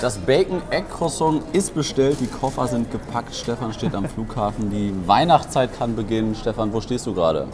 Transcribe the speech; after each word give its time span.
Das 0.00 0.16
Bacon 0.16 0.62
Egg 0.70 0.86
Croissant 0.96 1.42
ist 1.52 1.74
bestellt, 1.74 2.18
die 2.20 2.28
Koffer 2.28 2.68
sind 2.68 2.88
gepackt. 2.92 3.34
Stefan 3.34 3.72
steht 3.72 3.96
am 3.96 4.04
Flughafen. 4.04 4.70
Die 4.70 4.94
Weihnachtszeit 5.08 5.76
kann 5.76 5.96
beginnen. 5.96 6.36
Stefan, 6.36 6.72
wo 6.72 6.80
stehst 6.80 7.04
du 7.06 7.14
gerade? 7.14 7.48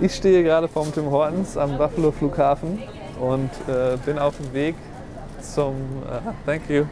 Ich 0.00 0.14
stehe 0.14 0.42
gerade 0.42 0.66
vorm 0.66 0.90
Tim 0.94 1.10
Hortons 1.10 1.58
am 1.58 1.76
Buffalo 1.76 2.10
Flughafen 2.10 2.82
und 3.20 3.50
äh, 3.68 3.98
bin 4.06 4.18
auf 4.18 4.34
dem 4.38 4.54
Weg 4.54 4.76
zum, 5.42 5.74
äh, 6.08 6.20
thank 6.46 6.70
you, 6.70 6.84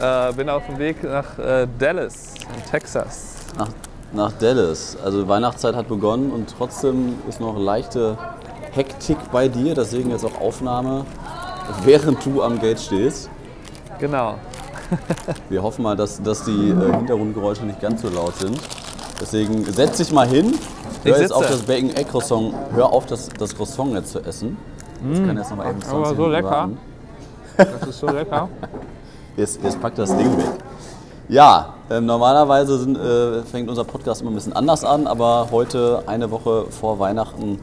äh, 0.00 0.32
bin 0.32 0.48
auf 0.48 0.64
dem 0.64 0.78
Weg 0.78 1.04
nach 1.04 1.38
äh, 1.38 1.68
Dallas 1.78 2.32
Texas. 2.70 3.34
Nach, 3.58 3.68
nach 4.14 4.32
Dallas. 4.32 4.96
Also 5.04 5.28
Weihnachtszeit 5.28 5.76
hat 5.76 5.88
begonnen 5.88 6.30
und 6.30 6.54
trotzdem 6.56 7.16
ist 7.28 7.38
noch 7.38 7.58
leichte 7.58 8.16
Hektik 8.72 9.18
bei 9.30 9.48
dir. 9.48 9.74
Deswegen 9.74 10.10
jetzt 10.10 10.24
auch 10.24 10.40
Aufnahme, 10.40 11.04
während 11.84 12.24
du 12.24 12.42
am 12.42 12.58
Gate 12.58 12.80
stehst. 12.80 13.28
Genau. 13.98 14.34
Wir 15.48 15.62
hoffen 15.62 15.82
mal, 15.82 15.96
dass, 15.96 16.22
dass 16.22 16.44
die 16.44 16.70
äh, 16.70 16.96
Hintergrundgeräusche 16.96 17.64
nicht 17.64 17.80
ganz 17.80 18.02
so 18.02 18.08
laut 18.08 18.36
sind. 18.36 18.58
Deswegen 19.20 19.64
setz 19.64 19.96
dich 19.96 20.12
mal 20.12 20.26
hin. 20.26 20.54
Hör 21.02 21.20
jetzt 21.20 21.32
auf 21.32 21.46
das 21.46 21.62
Bacon 21.62 21.90
Egg 21.90 22.04
Croissant. 22.10 22.52
Hör 22.74 22.92
auf, 22.92 23.06
das, 23.06 23.28
das 23.38 23.56
Croissant 23.56 23.92
jetzt 23.94 24.12
zu 24.12 24.20
essen. 24.20 24.56
Das 25.10 25.18
kann 25.26 25.36
jetzt 25.36 25.50
noch 25.50 25.56
mal 25.56 25.70
eben 25.70 25.80
20 25.80 25.92
Mm. 25.92 26.04
aber 26.04 26.14
so 26.16 26.26
lecker. 26.28 26.50
warten. 26.50 26.78
Das 27.56 27.88
ist 27.88 27.98
so 27.98 28.06
lecker. 28.08 28.48
Jetzt, 29.36 29.62
jetzt 29.62 29.78
packt 29.82 29.98
das 29.98 30.16
Ding 30.16 30.34
weg. 30.38 30.46
Ja, 31.28 31.74
ähm, 31.90 32.06
normalerweise 32.06 32.78
sind, 32.78 32.96
äh, 32.96 33.42
fängt 33.42 33.68
unser 33.68 33.84
Podcast 33.84 34.22
immer 34.22 34.30
ein 34.30 34.34
bisschen 34.34 34.54
anders 34.54 34.82
an, 34.82 35.06
aber 35.06 35.48
heute, 35.50 36.04
eine 36.06 36.30
Woche 36.30 36.66
vor 36.70 36.98
Weihnachten, 36.98 37.58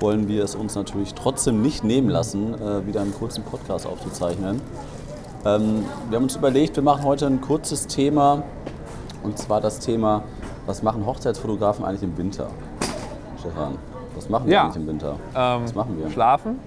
wollen 0.00 0.26
wir 0.26 0.42
es 0.42 0.56
uns 0.56 0.74
natürlich 0.74 1.14
trotzdem 1.14 1.62
nicht 1.62 1.84
nehmen 1.84 2.08
lassen, 2.08 2.54
äh, 2.54 2.84
wieder 2.84 3.00
einen 3.02 3.14
kurzen 3.14 3.44
Podcast 3.44 3.86
aufzuzeichnen. 3.86 4.60
Ähm, 5.44 5.84
wir 6.08 6.16
haben 6.16 6.24
uns 6.24 6.36
überlegt, 6.36 6.76
wir 6.76 6.82
machen 6.82 7.04
heute 7.04 7.26
ein 7.26 7.40
kurzes 7.40 7.86
Thema, 7.86 8.42
und 9.22 9.38
zwar 9.38 9.60
das 9.60 9.78
Thema, 9.78 10.22
was 10.66 10.82
machen 10.82 11.04
Hochzeitsfotografen 11.04 11.84
eigentlich 11.84 12.02
im 12.02 12.16
Winter? 12.16 12.46
Stefan, 13.40 13.76
was 14.14 14.28
machen 14.28 14.46
wir 14.46 14.54
Ja. 14.54 14.62
eigentlich 14.64 14.76
im 14.76 14.86
Winter? 14.86 15.16
Ähm, 15.34 15.62
Was 15.64 15.74
machen 15.74 15.98
wir? 15.98 16.10
Schlafen. 16.10 16.58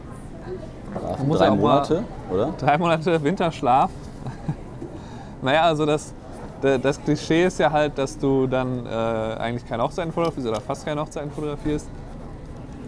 Schlafen? 0.95 1.29
Drei 1.31 1.49
Monate, 1.51 2.03
oder? 2.31 2.53
Drei 2.59 2.77
Monate 2.77 3.23
Winterschlaf. 3.23 3.89
naja, 5.41 5.63
also 5.63 5.85
das, 5.85 6.13
da- 6.61 6.77
das 6.77 7.01
Klischee 7.03 7.45
ist 7.45 7.57
ja 7.59 7.71
halt, 7.71 7.97
dass 7.97 8.17
du 8.17 8.45
dann 8.45 8.85
äh, 8.85 8.89
eigentlich 8.89 9.67
keine 9.67 9.81
Hochzeiten 9.83 10.11
fotografierst 10.11 10.47
oder 10.47 10.61
fast 10.61 10.85
keine 10.85 11.01
Hochzeiten 11.01 11.31
fotografierst 11.31 11.87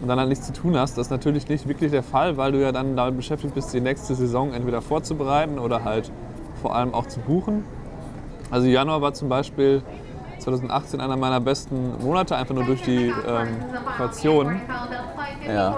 und 0.02 0.08
dann 0.08 0.20
halt 0.20 0.30
nichts 0.30 0.48
zu 0.48 0.54
tun 0.54 0.78
hast. 0.78 0.98
Das 0.98 1.08
ist 1.08 1.12
natürlich 1.12 1.48
nicht 1.50 1.68
wirklich 1.68 1.92
der 1.92 2.04
Fall, 2.04 2.38
weil 2.38 2.52
du 2.52 2.62
ja 2.62 2.72
dann 2.72 2.96
damit 2.96 3.18
beschäftigt 3.18 3.54
bist, 3.54 3.74
die 3.74 3.82
nächste 3.82 4.16
Saison 4.16 4.54
entweder 4.54 4.82
vorzubereiten 4.82 5.60
oder 5.60 5.84
halt 5.84 6.12
vor 6.62 6.76
allem 6.76 6.94
auch 6.94 7.08
zu 7.08 7.20
buchen. 7.20 7.64
Also 8.52 8.68
Januar 8.68 9.02
war 9.02 9.14
zum 9.14 9.30
Beispiel 9.30 9.84
2018 10.40 11.02
einer 11.02 11.18
meiner 11.18 11.40
besten 11.40 12.02
Monate, 12.02 12.36
einfach 12.36 12.56
nur 12.56 12.66
durch 12.66 12.82
die 12.82 13.08
ähm, 13.08 13.48
Portionen. 13.98 14.62
Ja. 15.46 15.78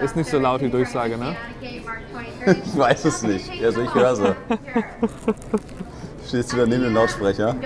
Ist 0.00 0.16
nicht 0.16 0.28
so 0.28 0.38
laut 0.38 0.60
die 0.60 0.70
Durchsage, 0.70 1.16
ne? 1.16 1.36
Ich 2.46 2.76
weiß 2.76 3.06
es 3.06 3.22
nicht. 3.22 3.50
Also 3.64 3.80
ich 3.80 3.94
höre 3.94 4.16
sie. 4.16 4.34
Stehst 6.28 6.52
du 6.52 6.58
da 6.58 6.66
neben 6.66 6.82
dem 6.82 6.94
Lautsprecher? 6.94 7.56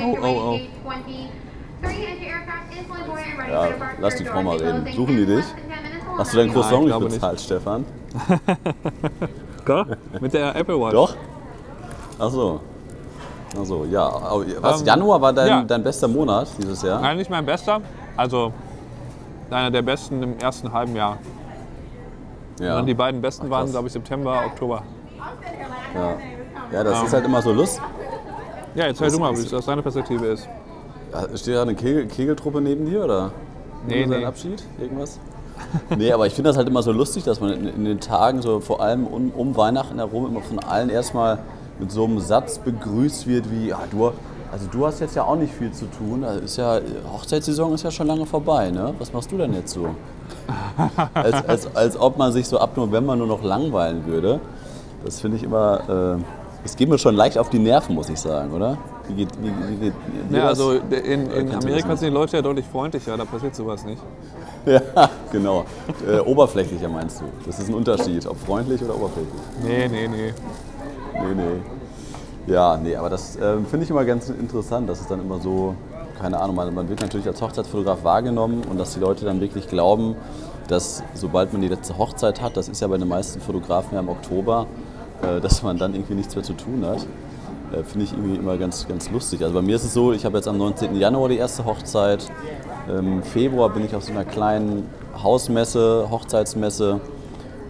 Oh, 0.00 0.18
oh, 0.22 0.26
oh. 0.26 0.60
Ja, 3.50 3.68
lass 4.00 4.16
die 4.16 4.24
Frau 4.24 4.42
mal 4.42 4.56
reden. 4.56 4.86
Suchen 4.94 5.16
die 5.16 5.26
dich? 5.26 5.44
Hast 6.18 6.32
du 6.32 6.36
dein 6.38 6.46
Nein, 6.46 6.54
Croissant 6.54 6.74
ich 6.74 6.78
nicht 6.80 6.88
glaube 6.90 7.04
bezahlt, 7.06 7.40
Stefan? 7.40 7.84
Mit 10.20 10.34
der 10.34 10.54
Apple 10.54 10.78
Watch. 10.80 10.92
Doch? 10.92 11.14
Ach 12.18 12.30
so. 12.30 12.60
Ach 13.60 13.64
so, 13.64 13.84
ja. 13.84 14.04
Aber 14.06 14.44
Was, 14.60 14.80
Ähm, 14.80 14.86
Januar 14.86 15.20
war 15.20 15.32
dein, 15.32 15.48
ja. 15.48 15.62
dein 15.62 15.82
bester 15.82 16.08
Monat 16.08 16.48
dieses 16.58 16.82
Jahr? 16.82 17.00
Nein, 17.00 17.16
nicht 17.16 17.30
mein 17.30 17.46
bester. 17.46 17.80
Also 18.16 18.52
einer 19.50 19.70
der 19.70 19.82
besten 19.82 20.22
im 20.22 20.38
ersten 20.38 20.72
halben 20.72 20.94
Jahr. 20.96 21.18
Und 22.58 22.64
Ja. 22.66 22.76
dann 22.76 22.86
die 22.86 22.94
beiden 22.94 23.20
besten 23.20 23.46
Ach, 23.46 23.50
waren, 23.50 23.62
krass. 23.64 23.72
glaube 23.72 23.86
ich, 23.88 23.92
September, 23.92 24.42
Oktober. 24.46 24.82
ja. 25.94 26.14
ja, 26.72 26.84
das 26.84 27.02
ist 27.02 27.12
halt 27.12 27.24
immer 27.24 27.42
so 27.42 27.52
Lust. 27.52 27.80
Ja, 28.74 28.86
jetzt 28.86 29.00
hör 29.00 29.08
du 29.08 29.18
mal, 29.18 29.36
wie 29.36 29.40
es 29.42 29.54
aus 29.54 29.66
deiner 29.66 29.82
Perspektive 29.82 30.26
ist. 30.26 30.48
Ja, 31.14 31.36
Steht 31.36 31.54
da 31.54 31.62
eine 31.62 31.74
Kegel 31.74 32.06
Kegeltruppe 32.06 32.60
neben 32.60 32.86
dir 32.86 33.04
oder? 33.04 33.32
Nee, 33.86 34.06
nee. 34.06 34.24
Abschied? 34.24 34.62
Irgendwas? 34.80 35.18
nee, 35.96 36.10
aber 36.10 36.26
ich 36.26 36.34
finde 36.34 36.50
das 36.50 36.56
halt 36.56 36.68
immer 36.68 36.82
so 36.82 36.90
lustig, 36.90 37.24
dass 37.24 37.40
man 37.40 37.52
in, 37.52 37.84
den 37.84 38.00
Tagen, 38.00 38.42
so 38.42 38.60
vor 38.60 38.80
allem 38.80 39.06
um, 39.06 39.30
um 39.30 39.56
Weihnachten 39.56 39.98
herum, 39.98 40.26
immer 40.26 40.40
von 40.40 40.58
allen 40.58 40.90
erstmal 40.90 41.38
mit 41.78 41.92
so 41.92 42.04
einem 42.04 42.18
Satz 42.18 42.58
begrüßt 42.58 43.26
wird 43.26 43.50
wie, 43.50 43.68
ja, 43.68 43.80
du, 43.90 44.12
also 44.50 44.66
du 44.70 44.86
hast 44.86 45.00
jetzt 45.00 45.14
ja 45.14 45.24
auch 45.24 45.36
nicht 45.36 45.52
viel 45.52 45.72
zu 45.72 45.86
tun. 45.86 46.24
Also 46.24 46.40
ist 46.40 46.56
ja, 46.56 46.80
Hochzeitssaison 47.12 47.74
ist 47.74 47.84
ja 47.84 47.90
schon 47.90 48.06
lange 48.06 48.26
vorbei, 48.26 48.70
ne? 48.70 48.94
Was 48.98 49.12
machst 49.12 49.30
du 49.30 49.36
denn 49.36 49.52
jetzt 49.52 49.72
so? 49.72 49.88
als, 51.14 51.48
als, 51.48 51.76
als 51.76 51.96
ob 52.00 52.18
man 52.18 52.32
sich 52.32 52.48
so 52.48 52.58
ab 52.58 52.76
November 52.76 53.16
nur 53.16 53.26
noch 53.26 53.42
langweilen 53.42 54.06
würde. 54.06 54.40
Das 55.04 55.20
finde 55.20 55.36
ich 55.36 55.42
immer, 55.42 56.16
äh, 56.18 56.22
das 56.62 56.76
geht 56.76 56.88
mir 56.88 56.98
schon 56.98 57.14
leicht 57.14 57.38
auf 57.38 57.50
die 57.50 57.58
Nerven, 57.58 57.94
muss 57.94 58.08
ich 58.08 58.18
sagen, 58.18 58.52
oder? 58.52 58.78
Wie 59.08 59.14
geht, 59.14 59.28
wie, 59.42 59.48
wie 59.68 59.76
geht 59.76 59.92
dir 60.30 60.36
Ja, 60.38 60.48
das? 60.48 60.60
also 60.60 60.72
in, 60.72 61.30
Äh, 61.30 61.40
in 61.40 61.54
Amerika 61.54 61.94
sind 61.96 62.08
die 62.08 62.14
Leute 62.14 62.36
ja 62.36 62.42
deutlich 62.42 62.64
freundlicher, 62.66 63.16
da 63.16 63.24
passiert 63.24 63.54
sowas 63.54 63.84
nicht. 63.84 64.02
Ja, 64.66 64.80
genau. 65.30 65.66
Äh, 66.08 66.20
oberflächlicher 66.20 66.88
meinst 66.88 67.20
du. 67.20 67.24
Das 67.44 67.58
ist 67.58 67.68
ein 67.68 67.74
Unterschied, 67.74 68.26
ob 68.26 68.38
freundlich 68.40 68.82
oder 68.82 68.96
oberflächlich. 68.96 69.34
Nee, 69.62 69.88
nee, 69.88 70.08
nee. 70.08 70.32
Nee, 71.12 71.34
nee. 71.34 72.50
Ja, 72.52 72.78
nee, 72.82 72.96
aber 72.96 73.10
das 73.10 73.36
ähm, 73.36 73.66
finde 73.66 73.84
ich 73.84 73.90
immer 73.90 74.06
ganz 74.06 74.30
interessant, 74.30 74.88
dass 74.88 75.02
es 75.02 75.06
dann 75.06 75.20
immer 75.20 75.38
so, 75.38 75.74
keine 76.18 76.40
Ahnung, 76.40 76.56
man, 76.56 76.72
man 76.74 76.88
wird 76.88 77.00
natürlich 77.02 77.26
als 77.26 77.42
Hochzeitsfotograf 77.42 78.04
wahrgenommen 78.04 78.62
und 78.70 78.78
dass 78.78 78.94
die 78.94 79.00
Leute 79.00 79.26
dann 79.26 79.38
wirklich 79.42 79.68
glauben, 79.68 80.16
dass 80.68 81.02
sobald 81.12 81.52
man 81.52 81.60
die 81.60 81.68
letzte 81.68 81.98
Hochzeit 81.98 82.40
hat, 82.40 82.56
das 82.56 82.68
ist 82.68 82.80
ja 82.80 82.88
bei 82.88 82.96
den 82.96 83.08
meisten 83.08 83.42
Fotografen 83.42 83.94
ja 83.94 84.00
im 84.00 84.08
Oktober, 84.08 84.66
äh, 85.22 85.42
dass 85.42 85.62
man 85.62 85.76
dann 85.76 85.92
irgendwie 85.94 86.14
nichts 86.14 86.34
mehr 86.34 86.44
zu 86.44 86.54
tun 86.54 86.86
hat. 86.86 87.06
Äh, 87.74 87.84
Finde 87.84 88.04
ich 88.04 88.12
irgendwie 88.12 88.36
immer 88.36 88.56
ganz, 88.56 88.86
ganz 88.86 89.10
lustig. 89.10 89.42
Also 89.42 89.54
bei 89.54 89.62
mir 89.62 89.76
ist 89.76 89.84
es 89.84 89.94
so, 89.94 90.12
ich 90.12 90.24
habe 90.24 90.36
jetzt 90.36 90.48
am 90.48 90.58
19. 90.58 90.96
Januar 90.96 91.28
die 91.28 91.38
erste 91.38 91.64
Hochzeit. 91.64 92.30
Im 92.88 93.22
Februar 93.22 93.70
bin 93.70 93.84
ich 93.84 93.94
auf 93.94 94.04
so 94.04 94.12
einer 94.12 94.24
kleinen 94.24 94.88
Hausmesse, 95.22 96.08
Hochzeitsmesse. 96.10 97.00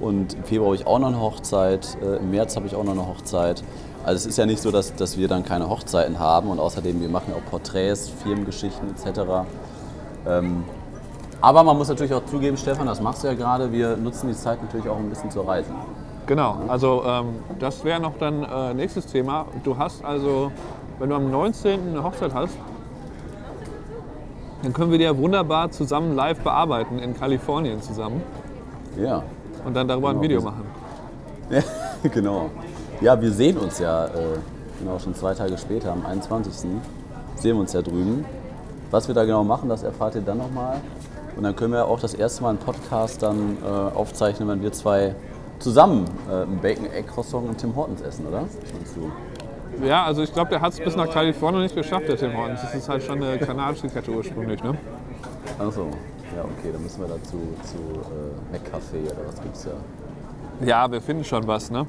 Und 0.00 0.34
im 0.34 0.44
Februar 0.44 0.68
habe 0.68 0.76
ich 0.76 0.86
auch 0.86 0.98
noch 0.98 1.08
eine 1.08 1.20
Hochzeit. 1.20 1.96
Äh, 2.02 2.16
Im 2.16 2.30
März 2.30 2.56
habe 2.56 2.66
ich 2.66 2.74
auch 2.74 2.84
noch 2.84 2.92
eine 2.92 3.06
Hochzeit. 3.06 3.62
Also 4.04 4.16
es 4.16 4.26
ist 4.26 4.36
ja 4.36 4.44
nicht 4.44 4.60
so, 4.60 4.70
dass, 4.70 4.94
dass 4.94 5.16
wir 5.16 5.28
dann 5.28 5.44
keine 5.44 5.68
Hochzeiten 5.68 6.18
haben. 6.18 6.48
Und 6.50 6.58
außerdem, 6.60 7.00
wir 7.00 7.08
machen 7.08 7.26
ja 7.30 7.36
auch 7.36 7.50
Porträts, 7.50 8.10
Firmengeschichten 8.22 8.90
etc. 8.90 9.46
Ähm, 10.26 10.64
aber 11.40 11.62
man 11.62 11.76
muss 11.76 11.88
natürlich 11.88 12.14
auch 12.14 12.24
zugeben, 12.24 12.56
Stefan, 12.56 12.86
das 12.86 13.00
machst 13.00 13.22
du 13.22 13.28
ja 13.28 13.34
gerade, 13.34 13.70
wir 13.70 13.96
nutzen 13.96 14.28
die 14.28 14.34
Zeit 14.34 14.62
natürlich 14.62 14.88
auch 14.88 14.96
ein 14.96 15.10
bisschen 15.10 15.30
zu 15.30 15.42
reisen. 15.42 15.74
Genau, 16.26 16.56
also 16.68 17.02
ähm, 17.06 17.26
das 17.58 17.84
wäre 17.84 18.00
noch 18.00 18.16
dann 18.18 18.42
äh, 18.44 18.72
nächstes 18.74 19.06
Thema. 19.06 19.46
Du 19.62 19.76
hast 19.76 20.02
also, 20.04 20.50
wenn 20.98 21.10
du 21.10 21.16
am 21.16 21.30
19. 21.30 21.88
eine 21.90 22.02
Hochzeit 22.02 22.32
hast, 22.32 22.56
dann 24.62 24.72
können 24.72 24.90
wir 24.90 24.98
die 24.98 25.04
ja 25.04 25.16
wunderbar 25.16 25.70
zusammen 25.70 26.14
live 26.14 26.40
bearbeiten 26.40 26.98
in 26.98 27.14
Kalifornien 27.14 27.82
zusammen 27.82 28.22
Ja, 28.96 29.22
und 29.66 29.74
dann 29.74 29.86
darüber 29.86 30.08
ein 30.08 30.14
Genau, 30.20 30.22
Video 30.22 30.40
wir- 30.40 30.50
machen. 30.50 30.64
genau. 32.10 32.48
Ja, 33.02 33.20
wir 33.20 33.30
sehen 33.30 33.58
uns 33.58 33.78
ja 33.78 34.06
äh, 34.06 34.10
genau 34.80 34.98
schon 34.98 35.14
zwei 35.14 35.34
Tage 35.34 35.58
später, 35.58 35.92
am 35.92 36.06
21. 36.06 36.52
sehen 36.54 36.80
wir 37.42 37.56
uns 37.56 37.74
ja 37.74 37.82
drüben. 37.82 38.24
Was 38.90 39.08
wir 39.08 39.14
da 39.14 39.24
genau 39.24 39.44
machen, 39.44 39.68
das 39.68 39.82
erfahrt 39.82 40.14
ihr 40.14 40.22
dann 40.22 40.38
nochmal. 40.38 40.80
Und 41.36 41.42
dann 41.42 41.54
können 41.56 41.72
wir 41.72 41.86
auch 41.86 41.98
das 42.00 42.14
erste 42.14 42.42
Mal 42.44 42.50
einen 42.50 42.58
Podcast 42.58 43.22
dann 43.22 43.58
äh, 43.62 43.66
aufzeichnen, 43.94 44.48
wenn 44.48 44.62
wir 44.62 44.72
zwei 44.72 45.14
zusammen 45.58 46.04
äh, 46.30 46.42
ein 46.42 46.58
Bacon 46.60 46.86
Egg 46.86 47.08
Croissant 47.08 47.48
und 47.48 47.58
Tim 47.58 47.74
Hortons 47.74 48.00
essen, 48.02 48.26
oder? 48.26 48.42
Was 48.42 48.72
meinst 48.72 48.96
du? 48.96 49.84
Ja, 49.84 50.04
also 50.04 50.22
ich 50.22 50.32
glaube, 50.32 50.50
der 50.50 50.60
hat 50.60 50.72
es 50.72 50.80
bis 50.80 50.94
nach 50.96 51.10
Kalifornien 51.10 51.62
nicht 51.62 51.74
geschafft, 51.74 52.08
der 52.08 52.16
Tim 52.16 52.36
Hortons. 52.36 52.60
Das 52.62 52.74
ist 52.74 52.88
halt 52.88 53.02
schon 53.02 53.22
eine 53.22 53.38
kanadische 53.38 53.88
Kette 53.88 54.10
ursprünglich, 54.10 54.62
ne? 54.62 54.76
Achso, 55.58 55.88
ja 56.36 56.42
okay, 56.42 56.70
dann 56.72 56.82
müssen 56.82 57.00
wir 57.00 57.08
dazu 57.08 57.38
zu 57.62 57.76
äh, 57.76 58.56
McCafé 58.56 59.04
oder 59.04 59.28
was 59.28 59.42
gibt's 59.42 59.64
ja. 59.64 60.66
Ja, 60.66 60.90
wir 60.90 61.00
finden 61.00 61.24
schon 61.24 61.46
was, 61.46 61.70
ne? 61.70 61.86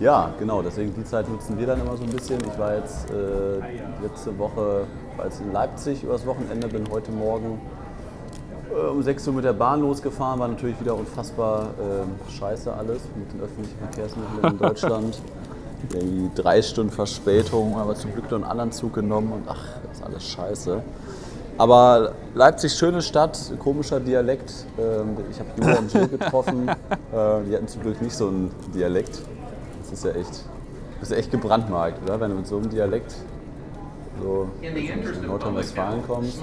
Ja, 0.00 0.30
genau, 0.38 0.62
deswegen 0.62 0.92
die 0.94 1.04
Zeit 1.04 1.28
nutzen 1.28 1.56
wir 1.58 1.66
dann 1.66 1.80
immer 1.80 1.96
so 1.96 2.02
ein 2.02 2.10
bisschen. 2.10 2.38
Ich 2.40 2.58
war 2.58 2.74
jetzt 2.74 3.08
äh, 3.10 4.02
letzte 4.02 4.36
Woche, 4.36 4.86
war 5.16 5.26
jetzt 5.26 5.40
in 5.40 5.52
Leipzig 5.52 6.02
übers 6.02 6.26
Wochenende, 6.26 6.66
bin 6.66 6.84
heute 6.90 7.12
Morgen 7.12 7.60
um 8.92 9.02
6 9.02 9.28
Uhr 9.28 9.34
mit 9.34 9.44
der 9.44 9.52
Bahn 9.52 9.80
losgefahren. 9.80 10.40
War 10.40 10.48
natürlich 10.48 10.78
wieder 10.80 10.94
unfassbar 10.94 11.70
äh, 11.78 12.30
scheiße 12.32 12.72
alles 12.72 13.02
mit 13.16 13.32
den 13.32 13.40
öffentlichen 13.42 13.78
Verkehrsmitteln 13.78 14.52
in 14.52 14.58
Deutschland. 14.58 15.18
Irgendwie 15.92 16.30
drei 16.34 16.62
Stunden 16.62 16.92
Verspätung, 16.92 17.76
aber 17.76 17.94
zum 17.96 18.12
Glück 18.12 18.26
noch 18.30 18.36
einen 18.38 18.44
anderen 18.44 18.72
Zug 18.72 18.94
genommen 18.94 19.32
und 19.32 19.42
ach, 19.48 19.64
das 19.88 19.98
ist 19.98 20.04
alles 20.04 20.24
scheiße. 20.24 20.80
Aber 21.58 22.12
Leipzig, 22.34 22.72
schöne 22.72 23.02
Stadt, 23.02 23.38
komischer 23.58 24.00
Dialekt. 24.00 24.52
Ähm, 24.78 25.16
Ich 25.30 25.38
habe 25.38 25.50
Julia 25.56 25.78
und 25.78 25.92
Jill 25.92 26.08
getroffen. 26.08 26.68
Äh, 27.12 27.44
Die 27.46 27.54
hatten 27.54 27.68
zum 27.68 27.82
Glück 27.82 28.00
nicht 28.00 28.16
so 28.16 28.28
einen 28.28 28.50
Dialekt. 28.74 29.20
Das 29.82 29.92
ist 29.92 30.02
ja 30.04 30.12
echt, 30.12 30.44
das 31.00 31.10
ist 31.10 31.16
echt 31.18 31.30
gebrandmarkt, 31.30 32.02
oder? 32.04 32.18
Wenn 32.20 32.30
du 32.30 32.36
mit 32.36 32.46
so 32.46 32.56
einem 32.56 32.70
Dialekt 32.70 33.14
so 34.20 34.48
in 34.60 35.26
Nordrhein-Westfalen 35.26 36.02
kommst. 36.06 36.42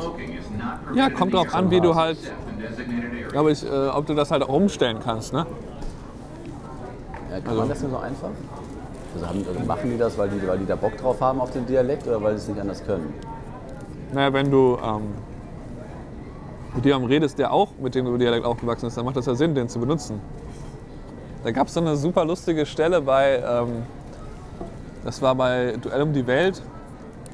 Ja, 0.95 1.10
kommt 1.10 1.33
drauf 1.33 1.54
an, 1.54 1.69
wie 1.71 1.81
du 1.81 1.95
halt, 1.95 2.18
glaube 3.31 3.51
ich, 3.51 3.63
äh, 3.66 3.88
ob 3.88 4.06
du 4.06 4.13
das 4.13 4.31
halt 4.31 4.44
auch 4.44 4.50
umstellen 4.50 5.00
kannst. 5.04 5.33
Ne? 5.33 5.45
Ja, 7.31 7.39
kann 7.42 7.57
man 7.57 7.69
das 7.69 7.81
nur 7.81 7.92
so 7.92 7.98
einfach? 7.98 8.30
Also, 9.13 9.27
haben, 9.27 9.45
also 9.48 9.60
machen 9.66 9.92
die 9.92 9.98
das, 9.98 10.18
weil 10.18 10.30
die, 10.30 10.48
weil 10.48 10.60
die 10.60 10.66
da 10.66 10.75
Bock 10.75 10.98
drauf 10.98 11.19
haben 11.21 11.42
auf 11.42 11.51
den 11.51 11.66
Dialekt 11.66 12.07
oder 12.07 12.21
weil 12.21 12.38
sie 12.38 12.44
es 12.44 12.48
nicht 12.48 12.62
anders 12.62 12.83
können? 12.86 13.13
Naja, 14.13 14.33
wenn 14.33 14.50
du 14.50 14.77
ähm, 14.83 15.13
mit 16.75 16.86
jemandem 16.86 17.10
redest, 17.10 17.38
der 17.38 17.51
auch 17.51 17.69
mit 17.80 17.95
dem 17.95 18.18
Dialekt 18.18 18.45
aufgewachsen 18.45 18.88
ist, 18.88 18.98
dann 18.98 19.06
macht 19.06 19.18
das 19.18 19.25
ja 19.25 19.36
Sinn, 19.36 19.56
den 19.56 19.69
zu 19.69 19.80
benutzen. 19.80 20.19
Da 21.44 21.51
gab 21.51 21.68
es 21.68 21.74
so 21.74 21.80
eine 21.80 21.95
super 21.95 22.25
lustige 22.25 22.65
Stelle 22.65 23.01
bei, 23.01 23.38
ähm, 23.38 23.83
das 25.06 25.22
war 25.22 25.36
bei 25.36 25.75
Duell 25.81 26.01
um 26.01 26.13
die 26.13 26.27
Welt. 26.27 26.62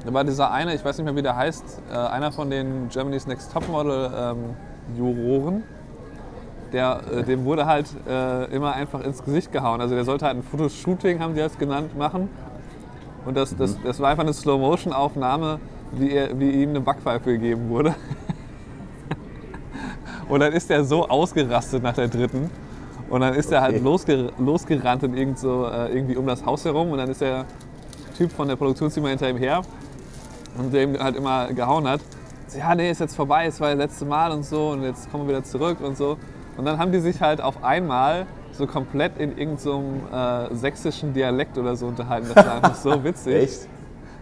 Da 0.06 0.14
war 0.14 0.22
dieser 0.22 0.52
eine, 0.52 0.72
ich 0.72 0.84
weiß 0.84 0.98
nicht 0.98 1.04
mehr 1.04 1.16
wie 1.16 1.22
der 1.22 1.34
heißt, 1.34 1.82
äh, 1.90 1.96
einer 1.96 2.30
von 2.30 2.48
den 2.48 2.88
Germany's 2.90 3.26
Next 3.26 3.52
Topmodel 3.52 4.08
ähm, 4.16 4.36
Juroren. 4.96 5.64
Der, 6.72 7.00
äh, 7.12 7.24
dem 7.24 7.44
wurde 7.44 7.66
halt 7.66 7.88
äh, 8.08 8.44
immer 8.54 8.72
einfach 8.72 9.00
ins 9.00 9.24
Gesicht 9.24 9.50
gehauen. 9.50 9.80
Also 9.80 9.96
der 9.96 10.04
sollte 10.04 10.26
halt 10.26 10.36
ein 10.36 10.44
Fotoshooting, 10.44 11.18
haben 11.18 11.34
die 11.34 11.40
das 11.40 11.58
genannt, 11.58 11.98
machen. 11.98 12.28
Und 13.24 13.36
das, 13.36 13.56
das, 13.56 13.76
das 13.82 13.98
war 13.98 14.10
einfach 14.10 14.22
eine 14.22 14.32
Slow-Motion-Aufnahme, 14.32 15.58
wie, 15.90 16.12
er, 16.12 16.38
wie 16.38 16.50
ihm 16.50 16.70
eine 16.70 16.80
Backpfeife 16.80 17.32
gegeben 17.32 17.68
wurde. 17.68 17.96
Und 20.28 20.38
dann 20.38 20.52
ist 20.52 20.70
er 20.70 20.84
so 20.84 21.08
ausgerastet 21.08 21.82
nach 21.82 21.94
der 21.94 22.06
dritten. 22.06 22.48
Und 23.10 23.22
dann 23.22 23.34
ist 23.34 23.50
er 23.50 23.60
halt 23.60 23.74
Okay. 23.74 23.84
losge 23.84 24.30
losgerannt 24.38 25.04
und 25.04 25.16
irgend 25.16 25.38
so, 25.38 25.66
äh, 25.66 25.94
irgendwie 25.94 26.16
um 26.16 26.26
das 26.26 26.44
Haus 26.44 26.64
herum. 26.64 26.90
Und 26.90 26.98
dann 26.98 27.08
ist 27.08 27.20
der 27.20 27.44
Typ 28.16 28.32
von 28.32 28.48
der 28.48 28.56
Produktionsfirma 28.56 29.08
hinter 29.08 29.28
ihm 29.28 29.36
her 29.36 29.62
und 30.58 30.72
der 30.72 30.82
ihm 30.84 30.98
halt 30.98 31.16
immer 31.16 31.52
gehauen 31.52 31.88
hat. 31.88 32.00
So, 32.48 32.58
ja, 32.58 32.74
nee, 32.74 32.90
ist 32.90 33.00
jetzt 33.00 33.16
vorbei, 33.16 33.46
es 33.46 33.60
war 33.60 33.70
das 33.70 33.78
letzte 33.78 34.04
Mal 34.04 34.30
und 34.30 34.44
so 34.44 34.70
und 34.70 34.82
jetzt 34.82 35.10
kommen 35.10 35.24
wir 35.24 35.36
wieder 35.36 35.44
zurück 35.44 35.78
und 35.80 35.96
so. 35.96 36.16
Und 36.56 36.64
dann 36.64 36.78
haben 36.78 36.92
die 36.92 37.00
sich 37.00 37.20
halt 37.20 37.40
auf 37.40 37.62
einmal 37.62 38.26
so 38.52 38.66
komplett 38.66 39.18
in 39.18 39.36
irgendeinem 39.36 39.58
so 39.58 39.82
äh, 40.16 40.54
sächsischen 40.54 41.12
Dialekt 41.12 41.58
oder 41.58 41.76
so 41.76 41.86
unterhalten. 41.86 42.28
Das 42.34 42.46
war 42.46 42.54
einfach 42.54 42.74
so 42.74 43.04
witzig. 43.04 43.34
Echt? 43.34 43.68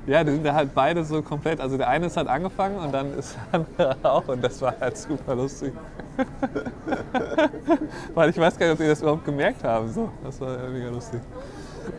Ja, 0.07 0.23
die 0.23 0.33
sind 0.33 0.45
da 0.45 0.53
halt 0.53 0.75
beide 0.75 1.03
so 1.05 1.23
komplett. 1.23 1.61
Also 1.61 1.79
der 1.79 1.89
eine 1.89 2.07
ist 2.07 2.17
halt 2.17 2.29
angefangen 2.29 2.77
und 2.77 2.93
dann 2.93 3.17
ist 3.17 3.37
der 3.37 3.61
andere 3.61 3.97
auch 4.11 4.29
und 4.29 4.43
das 4.43 4.61
war 4.61 4.75
halt 4.79 4.99
super 4.99 5.35
lustig. 5.35 5.73
Weil 8.15 8.31
ich 8.31 8.39
weiß 8.39 8.59
gar 8.59 8.67
nicht, 8.67 8.75
ob 8.75 8.79
die 8.81 8.87
das 8.87 9.01
überhaupt 9.01 9.25
gemerkt 9.25 9.65
haben. 9.65 9.91
So, 9.91 10.11
das 10.23 10.41
war 10.41 10.63
ja 10.63 10.69
mega 10.69 10.89
lustig. 10.91 11.21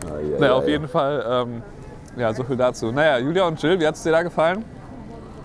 Ah, 0.04 0.18
ja, 0.18 0.38
Naja, 0.38 0.46
ja, 0.46 0.52
auf 0.54 0.64
ja. 0.64 0.70
jeden 0.70 0.88
Fall, 0.88 1.24
ähm, 1.28 1.62
ja, 2.16 2.32
so 2.32 2.44
viel 2.44 2.56
dazu. 2.56 2.90
Naja, 2.92 3.18
Julia 3.18 3.46
und 3.46 3.60
Jill, 3.62 3.78
wie 3.78 3.86
hat 3.86 3.94
es 3.94 4.02
dir 4.02 4.12
da 4.12 4.22
gefallen? 4.22 4.64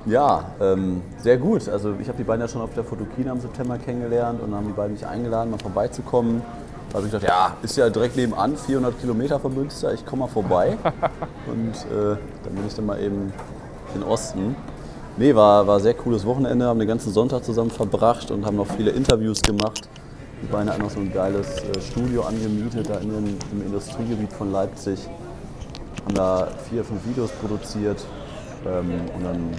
Ja, 0.06 0.46
ähm, 0.60 1.02
sehr 1.18 1.38
gut. 1.38 1.70
Also 1.70 1.96
ich 2.00 2.08
habe 2.08 2.18
die 2.18 2.24
beiden 2.24 2.42
ja 2.42 2.48
schon 2.48 2.62
auf 2.62 2.74
der 2.74 2.84
Fotokina 2.84 3.34
im 3.34 3.40
September 3.40 3.78
kennengelernt 3.78 4.42
und 4.42 4.54
haben 4.56 4.68
die 4.68 4.74
beiden 4.74 4.94
mich 4.94 5.06
eingeladen, 5.06 5.52
mal 5.52 5.60
vorbeizukommen. 5.60 6.42
Da 6.90 6.98
habe 6.98 7.06
ich 7.06 7.14
gedacht, 7.14 7.30
ja, 7.30 7.56
ist 7.62 7.78
ja 7.78 7.90
direkt 7.90 8.16
nebenan, 8.16 8.58
400 8.58 9.00
Kilometer 9.00 9.40
von 9.40 9.54
Münster, 9.54 9.94
ich 9.94 10.06
komme 10.06 10.22
mal 10.22 10.28
vorbei. 10.28 10.78
und 11.48 11.74
äh, 11.96 12.18
dann 12.44 12.56
bin 12.56 12.68
ich 12.68 12.74
dann 12.74 12.86
mal 12.86 13.00
eben 13.00 13.32
in 13.96 14.04
Osten. 14.04 14.56
Nee, 15.18 15.36
war, 15.36 15.68
war 15.68 15.76
ein 15.78 15.82
sehr 15.82 15.94
cooles 15.94 16.26
Wochenende, 16.26 16.66
haben 16.66 16.80
den 16.80 16.88
ganzen 16.88 17.12
Sonntag 17.12 17.44
zusammen 17.44 17.70
verbracht 17.70 18.32
und 18.32 18.46
haben 18.46 18.58
noch 18.58 18.68
viele 18.68 18.92
Interviews 18.92 19.42
gemacht. 19.42 19.88
Die 20.42 20.48
beiden 20.48 20.70
hatten 20.70 20.82
noch 20.82 20.90
so 20.90 21.00
ein 21.00 21.14
geiles 21.14 21.60
äh, 21.60 21.80
Studio 21.80 22.24
angemietet, 22.24 22.90
da 22.90 22.98
in 22.98 23.10
den, 23.10 23.38
im 23.52 23.62
Industriegebiet 23.68 24.34
von 24.34 24.52
Leipzig. 24.52 25.08
Haben 26.06 26.16
da 26.16 26.48
vier, 26.70 26.84
fünf 26.84 27.06
Videos 27.06 27.32
produziert. 27.32 28.06
Ähm, 28.66 29.02
und 29.16 29.24
dann 29.24 29.52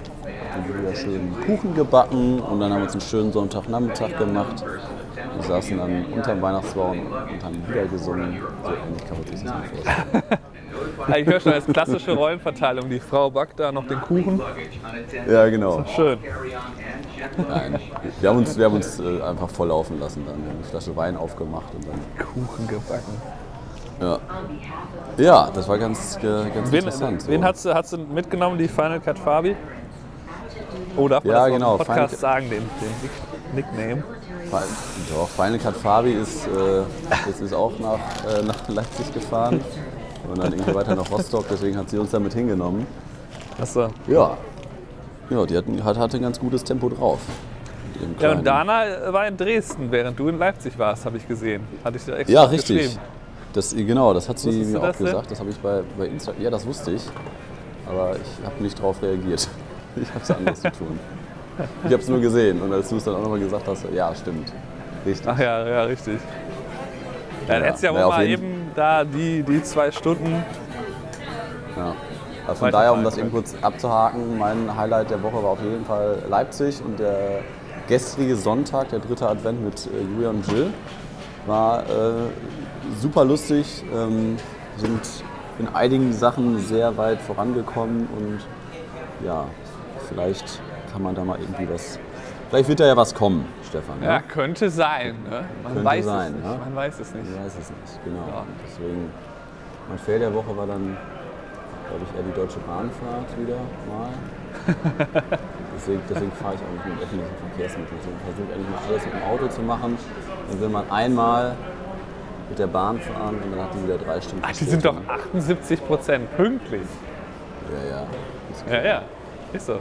haben 0.53 0.67
wir 0.67 0.79
wieder 0.79 0.95
schön 0.95 1.33
Kuchen 1.45 1.73
gebacken 1.75 2.39
und 2.39 2.59
dann 2.59 2.71
haben 2.71 2.79
wir 2.79 2.83
uns 2.85 2.93
einen 2.93 3.01
schönen 3.01 3.33
Sonntagnachmittag 3.33 4.17
gemacht. 4.17 4.63
Wir 5.35 5.43
saßen 5.43 5.77
dann 5.77 6.05
unterm 6.05 6.41
Weihnachtsbaum 6.41 6.99
und 6.99 7.43
haben 7.43 7.63
Lieder 7.67 7.85
gesungen. 7.85 8.41
So 8.63 8.69
ähnlich 8.69 9.05
kann 9.05 9.17
man 9.17 9.27
sich 9.27 9.43
das 9.43 9.43
nicht 9.43 9.83
vorstellen. 9.83 10.23
Ich 11.17 11.25
höre 11.27 11.39
schon 11.39 11.53
als 11.53 11.65
klassische 11.65 12.13
Rollenverteilung. 12.13 12.89
Die 12.89 12.99
Frau 12.99 13.29
backt 13.29 13.59
da 13.59 13.71
noch 13.71 13.87
den 13.87 13.99
Kuchen. 14.01 14.41
Ja, 15.27 15.49
genau. 15.49 15.83
Schön. 15.95 16.19
Nein. 17.49 17.79
Wir 18.21 18.29
haben 18.29 18.37
uns, 18.37 18.57
wir 18.57 18.65
haben 18.65 18.75
uns 18.75 18.99
äh, 18.99 19.21
einfach 19.21 19.49
voll 19.49 19.67
laufen 19.67 19.99
lassen. 19.99 20.23
Dann 20.25 20.35
eine 20.35 20.63
Flasche 20.63 20.95
Wein 20.95 21.17
aufgemacht 21.17 21.73
und 21.75 21.85
dann. 21.87 21.99
Kuchen 22.17 22.67
gebacken. 22.67 23.21
Ja, 24.01 24.19
ja 25.17 25.49
das 25.53 25.67
war 25.67 25.77
ganz, 25.77 26.17
äh, 26.17 26.21
ganz 26.21 26.71
Wen, 26.71 26.79
interessant. 26.79 27.27
wen 27.27 27.41
so. 27.41 27.47
hast, 27.47 27.65
du, 27.65 27.73
hast 27.73 27.93
du 27.93 27.97
mitgenommen, 27.97 28.57
die 28.57 28.67
Final 28.67 28.99
Cut 28.99 29.19
Fabi? 29.19 29.55
Oh, 30.97 31.07
darf 31.07 31.23
man 31.23 31.33
Ja, 31.33 31.45
das 31.45 31.53
genau, 31.53 31.77
Podcast 31.77 32.15
Final- 32.15 32.19
sagen, 32.19 32.49
den, 32.49 32.59
den 32.59 32.91
Nick- 33.55 33.73
Nickname? 33.73 34.03
Doch, 35.11 35.27
Final 35.29 35.57
Cut 35.57 35.75
Fabi 35.77 36.11
ist, 36.13 36.47
äh, 36.47 36.81
jetzt 37.27 37.41
ist 37.41 37.53
auch 37.53 37.71
nach, 37.79 37.97
äh, 38.31 38.43
nach 38.43 38.67
Leipzig 38.67 39.11
gefahren 39.13 39.61
und 40.29 40.37
dann 40.37 40.53
irgendwie 40.53 40.75
weiter 40.75 40.95
nach 40.95 41.09
Rostock, 41.11 41.45
deswegen 41.49 41.77
hat 41.77 41.89
sie 41.89 41.97
uns 41.97 42.11
damit 42.11 42.33
hingenommen. 42.33 42.85
Achso. 43.59 43.87
Ja, 44.07 44.37
ja 45.29 45.45
die 45.45 45.57
hatten, 45.57 45.83
hat, 45.83 45.97
hatte 45.97 46.17
ein 46.17 46.23
ganz 46.23 46.39
gutes 46.39 46.63
Tempo 46.63 46.89
drauf. 46.89 47.19
Ja, 48.19 48.31
und 48.31 48.45
Dana 48.45 48.83
war 49.13 49.27
in 49.27 49.37
Dresden, 49.37 49.91
während 49.91 50.19
du 50.19 50.27
in 50.27 50.37
Leipzig 50.37 50.77
warst, 50.77 51.05
habe 51.05 51.17
ich 51.17 51.27
gesehen. 51.27 51.63
Hatte 51.83 51.97
ich 51.97 52.05
dir 52.05 52.17
extra 52.17 52.33
Ja, 52.33 52.43
richtig. 52.43 52.77
geschrieben. 52.77 52.99
Das, 53.53 53.75
genau, 53.75 54.13
das 54.13 54.27
hat 54.29 54.39
sie 54.39 54.49
Wusstest 54.49 54.71
mir 54.71 54.79
auch 54.79 54.83
das 54.87 54.97
denn? 54.97 55.05
gesagt. 55.05 55.31
Das 55.31 55.39
habe 55.39 55.49
ich 55.51 55.57
bei, 55.59 55.81
bei 55.97 56.07
Insta. 56.07 56.33
Ja, 56.39 56.49
das 56.49 56.65
wusste 56.65 56.91
ich. 56.91 57.03
Aber 57.87 58.15
ich 58.15 58.45
habe 58.45 58.63
nicht 58.63 58.77
darauf 58.77 59.01
reagiert. 59.01 59.47
Ich 59.95 60.09
habe 60.09 60.21
es 60.23 60.31
anders 60.31 60.59
zu 60.59 60.71
tun. 60.71 60.99
Ich 61.85 61.91
habe 61.93 62.01
es 62.01 62.07
nur 62.09 62.19
gesehen 62.19 62.59
und 62.63 62.73
als 62.73 62.89
du 62.89 62.95
es 62.95 63.03
dann 63.03 63.13
auch 63.13 63.21
nochmal 63.21 63.37
gesagt 63.39 63.67
hast, 63.67 63.85
ja, 63.93 64.11
stimmt. 64.15 64.51
Richtig. 65.05 65.27
Ach 65.29 65.37
ja, 65.37 65.67
ja, 65.67 65.83
richtig. 65.83 66.15
Ja, 66.15 67.47
dann 67.47 67.61
Ja, 67.61 67.67
hättest 67.67 67.83
du 67.83 67.87
ja 67.87 67.91
wohl 67.93 67.99
naja, 67.99 68.07
auf 68.07 68.17
mal 68.17 68.25
eben 68.27 68.71
da 68.73 69.03
die, 69.03 69.43
die 69.43 69.61
zwei 69.61 69.91
Stunden. 69.91 70.43
Ja. 71.77 71.93
Also 72.47 72.59
von 72.59 72.71
daher, 72.71 72.93
um 72.93 73.03
das 73.03 73.19
eben 73.19 73.31
kurz 73.31 73.53
abzuhaken, 73.61 74.39
mein 74.39 74.75
Highlight 74.75 75.11
der 75.11 75.21
Woche 75.21 75.43
war 75.43 75.51
auf 75.51 75.61
jeden 75.61 75.85
Fall 75.85 76.17
Leipzig 76.27 76.81
und 76.83 76.97
der 76.99 77.41
gestrige 77.87 78.35
Sonntag, 78.35 78.89
der 78.89 78.97
dritte 78.97 79.29
Advent 79.29 79.63
mit 79.63 79.85
äh, 79.85 80.01
Julia 80.15 80.29
und 80.31 80.47
Jill, 80.47 80.73
war 81.45 81.83
äh, 81.83 81.85
super 82.99 83.25
lustig, 83.25 83.83
ähm, 83.93 84.37
sind 84.77 85.23
in 85.59 85.67
einigen 85.69 86.13
Sachen 86.13 86.59
sehr 86.59 86.97
weit 86.97 87.21
vorangekommen 87.21 88.07
und 88.17 88.39
ja, 89.25 89.45
vielleicht 90.09 90.59
kann 90.91 91.03
man 91.03 91.15
da 91.15 91.23
mal 91.23 91.39
irgendwie 91.39 91.67
was, 91.71 91.99
vielleicht 92.49 92.69
wird 92.69 92.79
da 92.79 92.85
ja 92.87 92.97
was 92.97 93.13
kommen, 93.13 93.45
Stefan. 93.67 94.01
Ja, 94.03 94.19
könnte 94.21 94.69
sein. 94.69 95.15
Ne? 95.29 95.45
Man 95.63 95.73
Könnte 95.73 95.85
weiß 95.85 96.05
sein, 96.05 96.27
es 96.27 96.33
nicht. 96.33 96.45
ja. 96.45 96.57
Man 96.57 96.75
weiß 96.75 96.99
es 96.99 97.13
nicht. 97.13 97.25
Ich 97.29 97.39
weiß 97.39 97.53
es 97.59 97.69
nicht, 97.69 98.03
genau. 98.03 98.27
Ja. 98.27 98.45
Deswegen, 98.65 99.11
mein 99.89 99.97
Fail 99.99 100.19
der 100.19 100.33
Woche 100.33 100.57
war 100.57 100.67
dann, 100.67 100.97
glaube 101.89 102.03
ich, 102.09 102.17
eher 102.17 102.23
die 102.23 102.33
Deutsche 102.35 102.59
Bahnfahrt 102.59 103.37
wieder 103.39 103.57
mal. 103.87 104.09
deswegen 105.75 106.01
deswegen 106.09 106.31
fahre 106.33 106.55
ich 106.55 106.61
auch 106.61 106.73
nicht 106.73 106.85
mit 106.85 107.03
öffentlichen 107.03 107.35
Verkehrsmitteln. 107.49 107.99
Ich 107.99 108.35
versuche 108.35 108.53
eigentlich 108.53 108.69
mal 108.69 108.81
alles 108.87 109.05
mit 109.05 109.13
dem 109.13 109.23
Auto 109.23 109.47
zu 109.47 109.61
machen. 109.61 109.97
Dann 110.49 110.61
will 110.61 110.69
man 110.69 110.91
einmal 110.91 111.55
mit 112.49 112.59
der 112.59 112.67
Bahn 112.67 112.99
fahren 112.99 113.35
und 113.43 113.51
dann 113.51 113.63
hat 113.63 113.73
die 113.73 113.83
wieder 113.83 113.97
drei 113.97 114.21
Stunden 114.21 114.43
Ach, 114.45 114.51
die 114.51 114.63
sind 114.65 114.83
doch 114.85 114.93
Verspätung. 114.93 115.25
78 115.33 115.87
Prozent 115.87 116.35
pünktlich. 116.37 116.81
Ja, 117.71 117.89
ja. 117.97 118.03
Ist 118.51 118.65
Ja, 118.69 118.81
ja. 118.83 119.01
Ist 119.53 119.65
so. 119.65 119.79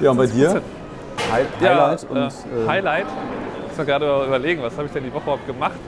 ja, 0.00 0.10
und 0.10 0.16
bei 0.16 0.26
dir? 0.26 0.50
78%. 0.50 0.62
Hi 1.32 1.42
Ja, 1.60 1.68
Highlight 1.70 2.04
und 2.10 2.16
äh, 2.18 2.24
äh, 2.26 2.68
Highlight. 2.68 3.06
Ich 3.62 3.68
muss 3.68 3.78
mir 3.78 3.84
gerade 3.84 4.24
überlegen, 4.26 4.62
was 4.62 4.76
habe 4.76 4.86
ich 4.86 4.92
denn 4.92 5.04
die 5.04 5.12
Woche 5.12 5.22
überhaupt 5.22 5.46
gemacht? 5.46 5.78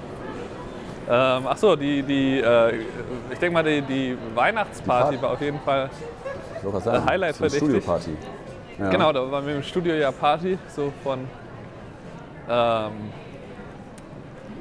Ähm, 1.07 1.47
ach 1.47 1.57
so, 1.59 1.77
die, 1.77 2.03
die 2.03 2.41
äh, 2.41 2.79
ich 3.31 3.39
denke 3.39 3.53
mal, 3.53 3.63
die, 3.65 3.83
die 3.83 4.17
Weihnachtsparty 4.35 5.17
Die 5.17 5.23
war 5.23 5.33
auf 5.33 5.41
jeden 5.41 5.61
Fall. 5.61 5.91
gerade 6.63 6.81
sagen, 6.81 7.05
Highlight 7.05 7.35
so 7.35 7.45
eine 7.45 7.51
verdächtig. 7.51 7.83
Studioparty. 7.85 8.17
Ja. 8.79 8.89
Genau, 8.91 9.13
da 9.13 9.31
waren 9.31 9.47
wir 9.47 9.57
im 9.57 9.63
Studio 9.63 9.95
ja 9.95 10.11
Party, 10.11 10.59
so 10.69 10.93
von. 11.03 11.21
Ähm, 12.49 12.93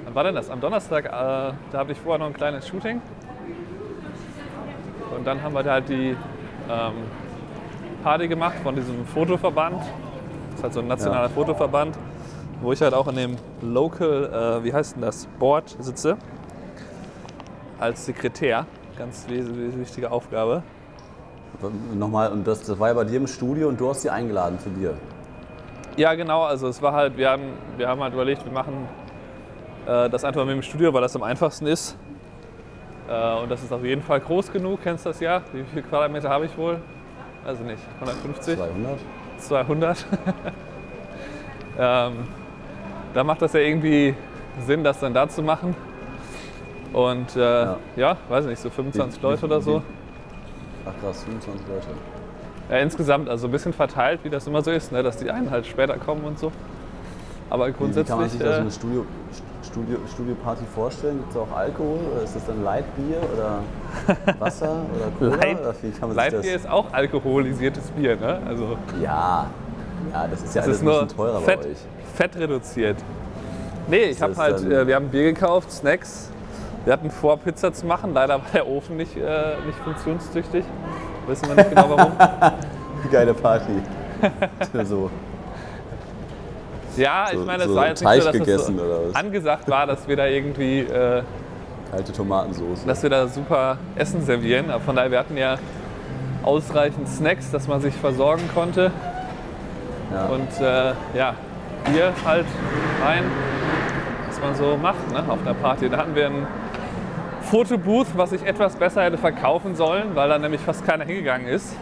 wann 0.06 0.16
war 0.16 0.24
denn 0.24 0.36
das? 0.36 0.50
Am 0.50 0.60
Donnerstag, 0.62 1.06
äh, 1.06 1.10
da 1.10 1.56
habe 1.74 1.92
ich 1.92 2.00
vorher 2.00 2.20
noch 2.20 2.28
ein 2.28 2.34
kleines 2.34 2.68
Shooting. 2.68 3.02
Und 5.16 5.26
dann 5.26 5.42
haben 5.42 5.54
wir 5.54 5.64
da 5.64 5.74
halt 5.74 5.90
die 5.90 6.16
ähm, 6.70 6.94
Party 8.04 8.28
gemacht 8.28 8.56
von 8.64 8.76
diesem 8.76 9.06
Fotoverband. 9.06 9.78
Das 9.80 10.58
ist 10.58 10.64
halt 10.64 10.74
so 10.74 10.80
ein 10.80 10.88
nationaler 10.88 11.28
Ja. 11.28 11.30
Fotoverband, 11.30 11.98
wo 12.62 12.72
ich 12.72 12.82
halt 12.82 12.94
auch 12.94 13.08
in 13.08 13.16
dem 13.16 13.36
Local, 13.62 14.60
äh, 14.62 14.64
wie 14.64 14.74
heißt 14.74 14.96
denn 14.96 15.04
das, 15.04 15.28
Board 15.40 15.76
sitze. 15.80 16.18
Als 17.80 18.06
Sekretär. 18.06 18.66
Ganz 18.98 19.26
wichtige 19.28 20.12
Aufgabe. 20.12 20.64
Nochmal, 21.94 22.32
und 22.32 22.46
das, 22.48 22.64
das 22.64 22.80
war 22.80 22.90
ja 22.90 22.94
bei 22.94 23.04
dir 23.04 23.18
im 23.18 23.28
Studio 23.28 23.68
und 23.70 23.80
du 23.80 23.90
hast 23.90 24.02
sie 24.02 24.10
eingeladen 24.10 24.60
zu 24.60 24.70
dir. 24.70 24.96
Ja, 25.96 26.14
genau. 26.16 26.44
Also 26.44 26.68
es 26.68 26.82
war 26.82 26.94
halt, 26.94 27.18
wir 27.18 27.30
haben, 27.30 27.44
wir 27.78 27.88
haben 27.88 28.02
halt 28.02 28.14
überlegt, 28.14 28.44
wir 28.46 28.52
machen 28.52 28.88
das 29.86 30.24
einfach 30.24 30.46
mit 30.46 30.56
dem 30.56 30.62
Studio, 30.62 30.94
weil 30.94 31.02
das 31.02 31.16
am 31.16 31.24
einfachsten 31.24 31.68
ist. 31.68 31.98
Äh, 33.10 33.42
und 33.42 33.50
das 33.52 33.64
ist 33.64 33.72
auf 33.72 33.84
jeden 33.84 34.02
Fall 34.02 34.20
groß 34.22 34.52
genug. 34.52 34.80
Kennst 34.84 35.06
du 35.06 35.10
das 35.10 35.20
ja? 35.20 35.42
Wie 35.52 35.64
viele 35.64 35.82
Quadratmeter 35.84 36.30
habe 36.30 36.46
ich 36.46 36.58
wohl? 36.58 36.80
Also 37.46 37.64
nicht, 37.64 37.82
150? 38.00 38.56
200? 38.58 39.00
200. 39.38 40.06
ähm, 41.78 42.14
da 43.14 43.24
macht 43.24 43.42
das 43.42 43.54
ja 43.54 43.60
irgendwie 43.60 44.16
Sinn, 44.66 44.84
das 44.84 45.00
dann 45.00 45.14
da 45.14 45.28
zu 45.28 45.42
machen. 45.42 45.76
Und 46.94 47.36
äh, 47.36 47.40
ja. 47.40 47.78
Ja. 47.96 48.18
weiß 48.30 48.46
nicht, 48.46 48.60
so 48.60 48.70
25 48.70 49.22
Wie- 49.22 49.26
Leute 49.26 49.42
wie- 49.42 49.46
oder 49.46 49.62
so. 49.62 49.82
Ach 50.86 50.94
krass, 51.04 51.24
25 51.24 51.68
Leute. 51.68 51.88
Ja, 52.70 52.78
insgesamt, 52.78 53.30
also 53.30 53.48
ein 53.48 53.52
bisschen 53.52 53.74
verteilt, 53.74 54.22
wie 54.24 54.30
das 54.30 54.48
immer 54.48 54.62
so 54.62 54.72
ist, 54.72 54.92
ne? 54.92 55.04
dass 55.04 55.18
die 55.18 55.30
einen 55.30 55.50
halt 55.52 55.66
später 55.66 55.98
kommen 55.98 56.24
und 56.24 56.40
so. 56.40 56.52
Aber 57.50 57.68
Wie, 57.68 57.70
wie 57.70 57.74
kann 57.74 57.82
man 57.88 57.94
grundsätzlich. 57.94 58.32
sich 58.32 58.40
da 58.42 58.46
so 58.46 58.52
äh, 58.52 58.62
eine 58.62 58.72
Studio, 58.72 59.06
Studio, 59.64 59.98
Studioparty 60.12 60.64
vorstellen? 60.74 61.18
Gibt 61.20 61.32
es 61.32 61.38
auch 61.38 61.52
Alkohol 61.56 62.00
oder 62.12 62.24
ist 62.24 62.36
das 62.36 62.46
dann 62.46 62.64
Lightbier 62.64 63.18
oder 63.34 63.60
Wasser 64.40 64.82
oder 64.96 65.12
Cola? 65.32 65.36
Light- 65.44 65.60
oder 65.62 65.74
wie 65.82 65.92
kann 65.92 66.10
man 66.10 66.10
sich 66.12 66.32
Lightbier 66.32 66.56
ist 66.56 66.70
auch 66.70 66.92
alkoholisiertes 66.92 67.92
Bier, 67.92 68.16
ne? 68.16 68.40
Also 68.48 68.78
das? 68.88 69.02
Ja, 69.02 69.48
ja, 70.12 70.28
das 70.28 70.44
ist 70.44 70.56
ja 70.56 70.62
es 70.62 70.68
alles 70.68 70.78
ist 70.78 70.82
ein 70.82 70.86
nur 70.86 71.02
bisschen 71.04 71.18
teurer 71.18 71.42
Fett, 71.42 71.62
bei 71.62 71.70
euch. 71.70 71.78
Fett 72.16 72.36
reduziert. 72.38 72.98
Nee, 73.88 74.04
ich 74.06 74.22
habe 74.22 74.34
das 74.34 74.42
halt, 74.42 74.64
äh, 74.64 74.88
wir 74.88 74.96
haben 74.96 75.10
Bier 75.10 75.34
gekauft, 75.34 75.72
Snacks. 75.72 76.30
Wir 76.86 76.94
hatten 76.94 77.10
vor, 77.12 77.38
Pizza 77.38 77.72
zu 77.74 77.86
machen. 77.86 78.14
Leider 78.14 78.36
war 78.36 78.46
der 78.54 78.68
Ofen 78.68 78.98
nicht, 78.98 79.16
äh, 79.16 79.56
nicht 79.66 79.78
funktionstüchtig. 79.80 80.66
Wissen 81.28 81.48
wir 81.48 81.56
nicht 81.56 81.70
genau 81.70 81.90
warum. 81.90 82.12
Geile 83.12 83.34
Party. 83.34 83.82
so. 84.84 85.10
Ja, 86.98 87.26
ich 87.32 87.38
So- 87.40 87.46
meine, 87.46 87.64
es 87.64 87.70
so 87.70 87.76
war 87.76 87.88
jetzt 87.88 88.04
nicht 88.04 88.14
so, 88.14 88.24
dass 88.30 88.38
gegessen 88.38 88.80
es 89.10 89.16
angesagt 89.16 89.70
war, 89.70 89.86
dass 89.88 90.08
wir 90.08 90.16
da 90.16 90.26
irgendwie, 90.28 90.80
äh, 90.82 91.24
Kalte 91.92 92.12
Tomatensoße. 92.12 92.88
dass 92.88 93.04
wir 93.04 93.10
da 93.10 93.28
super 93.28 93.78
Essen 93.96 94.22
servieren. 94.24 94.70
Aber 94.72 94.80
von 94.82 94.96
daher, 94.96 95.12
wir 95.12 95.20
hatten 95.20 95.38
ja 95.38 95.58
ausreichend 96.44 97.08
Snacks, 97.08 97.52
dass 97.52 97.68
man 97.68 97.82
sich 97.82 97.94
versorgen 97.94 98.50
konnte. 98.54 98.92
ja. 100.12 100.26
Und 100.26 100.62
äh, 100.62 100.94
ja, 101.18 101.36
Bier 101.86 102.12
halt 102.26 102.46
rein, 103.06 103.24
was 104.28 104.40
man 104.42 104.56
so 104.56 104.78
macht 104.78 105.12
ne, 105.12 105.24
auf 105.32 105.40
der 105.46 105.54
Party. 105.54 105.90
Da 105.90 105.98
hatten 105.98 106.16
wir 106.16 106.28
ein 106.28 106.48
Fotobooth, 107.42 108.08
was 108.18 108.32
ich 108.32 108.44
etwas 108.46 108.76
besser 108.76 109.04
hätte 109.04 109.18
verkaufen 109.18 109.76
sollen, 109.76 110.16
weil 110.16 110.30
da 110.30 110.38
nämlich 110.40 110.62
fast 110.62 110.86
keiner 110.86 111.06
hingegangen 111.06 111.48
ist. 111.48 111.76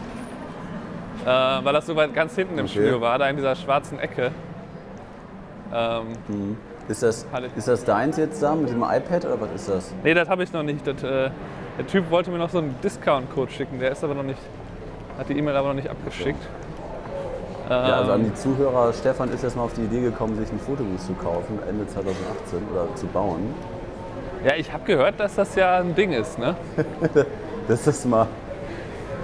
Äh, 1.24 1.26
weil 1.26 1.72
das 1.72 1.86
so 1.86 1.94
weit 1.96 2.14
ganz 2.14 2.34
hinten 2.34 2.58
im 2.58 2.64
Okay. 2.66 2.72
Studio 2.74 3.00
war, 3.00 3.18
da 3.18 3.28
in 3.28 3.36
dieser 3.36 3.54
schwarzen 3.54 3.98
Ecke. 4.00 4.32
Ähm, 5.74 6.56
ist, 6.88 7.02
das, 7.02 7.26
ist 7.56 7.68
das 7.68 7.84
deins 7.84 8.16
jetzt 8.16 8.42
da 8.42 8.54
mit 8.54 8.70
dem 8.70 8.82
iPad 8.82 9.24
oder 9.24 9.40
was 9.40 9.50
ist 9.54 9.68
das? 9.68 9.94
nee, 10.02 10.14
das 10.14 10.28
habe 10.28 10.42
ich 10.42 10.52
noch 10.52 10.62
nicht. 10.62 10.86
Das, 10.86 11.02
äh, 11.02 11.30
der 11.78 11.86
Typ 11.86 12.10
wollte 12.10 12.30
mir 12.30 12.38
noch 12.38 12.50
so 12.50 12.58
einen 12.58 12.74
Discount-Code 12.82 13.50
schicken, 13.50 13.78
der 13.78 13.92
ist 13.92 14.04
aber 14.04 14.14
noch 14.14 14.22
nicht, 14.24 14.38
hat 15.18 15.28
die 15.28 15.38
E-Mail 15.38 15.56
aber 15.56 15.68
noch 15.68 15.74
nicht 15.74 15.88
abgeschickt. 15.88 16.42
Ja, 17.70 17.78
also 18.00 18.12
an 18.12 18.20
Ähm, 18.20 18.26
die 18.26 18.34
Zuhörer, 18.34 18.92
Stefan 18.92 19.30
ist 19.32 19.42
erst 19.44 19.56
mal 19.56 19.62
auf 19.62 19.72
die 19.72 19.82
Idee 19.82 20.02
gekommen, 20.02 20.36
sich 20.36 20.50
ein 20.52 20.58
Fotobooth 20.58 21.00
zu 21.00 21.14
kaufen, 21.14 21.58
Ende 21.66 21.86
2018 21.86 22.58
oder 22.70 22.94
zu 22.96 23.06
bauen. 23.06 23.54
ja, 24.44 24.54
ich 24.56 24.70
habe 24.72 24.84
gehört, 24.84 25.18
dass 25.20 25.36
das 25.36 25.54
ja 25.54 25.78
ein 25.78 25.94
Ding 25.94 26.12
ist. 26.12 26.38
Ne? 26.38 26.54
Das 27.68 27.86
ist 27.86 28.04
mal, 28.06 28.26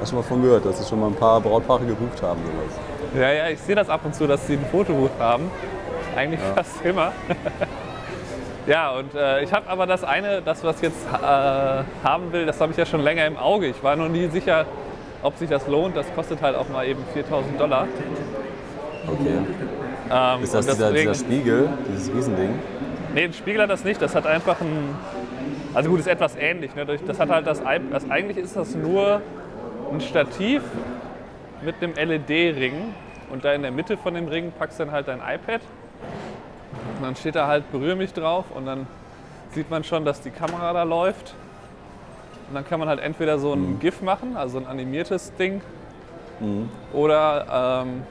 hast 0.01 0.03
du 0.03 0.07
schon 0.07 0.19
mal 0.21 0.23
von 0.23 0.41
gehört, 0.41 0.65
dass 0.65 0.79
es 0.79 0.89
schon 0.89 1.01
mal 1.01 1.09
ein 1.09 1.15
paar 1.17 1.41
Brautpaare 1.41 1.85
gebucht 1.85 2.23
haben. 2.23 2.39
Sowas. 2.41 3.21
Ja, 3.21 3.33
ja, 3.33 3.49
ich 3.49 3.59
sehe 3.59 3.75
das 3.75 3.89
ab 3.91 4.01
und 4.05 4.15
zu, 4.15 4.29
dass 4.29 4.47
sie 4.47 4.53
ein 4.53 4.65
Fotobuch 4.71 5.11
haben. 5.19 5.51
Eigentlich 6.19 6.41
fast 6.41 6.85
immer. 6.85 7.13
ja, 8.67 8.91
und 8.91 9.15
äh, 9.15 9.45
ich 9.45 9.53
habe 9.53 9.69
aber 9.69 9.87
das 9.87 10.03
eine, 10.03 10.43
das 10.43 10.65
was 10.65 10.77
ich 10.79 10.83
jetzt 10.83 11.07
äh, 11.07 11.23
haben 12.03 12.33
will, 12.33 12.45
das 12.45 12.61
habe 12.61 12.73
ich 12.73 12.77
ja 12.77 12.85
schon 12.85 13.03
länger 13.03 13.25
im 13.25 13.37
Auge. 13.37 13.69
Ich 13.69 13.81
war 13.85 13.95
noch 13.95 14.09
nie 14.09 14.27
sicher, 14.27 14.67
ob 15.23 15.37
sich 15.37 15.49
das 15.49 15.69
lohnt. 15.69 15.97
Das 15.97 16.13
kostet 16.17 16.43
halt 16.43 16.57
auch 16.57 16.69
mal 16.71 16.89
eben 16.89 17.05
4000 17.13 17.61
Dollar. 17.61 17.87
Okay. 19.07 19.39
Ähm, 20.11 20.43
Ist 20.43 20.55
das 20.55 20.67
dieser, 20.67 20.91
dieser 20.91 21.15
Spiegel, 21.15 21.69
dieses 21.89 22.13
Riesending? 22.13 22.59
Nee, 23.15 23.25
ein 23.25 23.33
Spiegel 23.33 23.63
hat 23.63 23.71
das 23.71 23.85
nicht. 23.85 24.03
Das 24.03 24.17
hat 24.17 24.27
einfach 24.27 24.61
ein. 24.61 24.97
Also 25.73 25.89
gut, 25.89 26.01
ist 26.01 26.09
etwas 26.09 26.35
ähnlich. 26.35 26.75
Ne? 26.75 26.85
Das 26.85 27.21
hat 27.21 27.29
halt 27.29 27.47
das, 27.47 27.63
das. 27.93 28.11
Eigentlich 28.11 28.39
ist 28.39 28.57
das 28.57 28.75
nur 28.75 29.23
ein 29.93 30.01
Stativ 30.01 30.63
mit 31.63 31.77
einem 31.81 31.95
LED-Ring. 31.95 32.93
Und 33.31 33.45
da 33.45 33.53
in 33.53 33.63
der 33.63 33.71
Mitte 33.71 33.97
von 33.97 34.15
dem 34.15 34.27
Ring 34.27 34.51
packst 34.59 34.81
du 34.81 34.85
dann 34.85 34.93
halt 34.93 35.07
dein 35.07 35.21
iPad. 35.21 35.61
Und 36.99 37.05
dann 37.05 37.17
steht 37.17 37.37
da 37.37 37.47
halt 37.47 37.71
Berühr 37.73 37.97
mich 37.97 38.13
drauf. 38.13 38.47
Und 38.55 38.67
dann 38.67 38.87
sieht 39.53 39.71
man 39.71 39.85
schon, 39.85 40.05
dass 40.05 40.21
die 40.21 40.31
Kamera 40.31 40.73
da 40.73 40.83
läuft. 40.83 41.35
Und 42.49 42.55
dann 42.55 42.67
kann 42.67 42.81
man 42.81 42.89
halt 42.89 43.01
entweder 43.01 43.39
so 43.39 43.53
ein 43.53 43.79
GIF 43.79 44.03
machen, 44.03 44.37
also 44.37 44.59
ein 44.59 44.67
animiertes 44.67 45.33
Ding. 45.35 45.61
Oder, 46.93 47.85
ähm, 47.87 48.03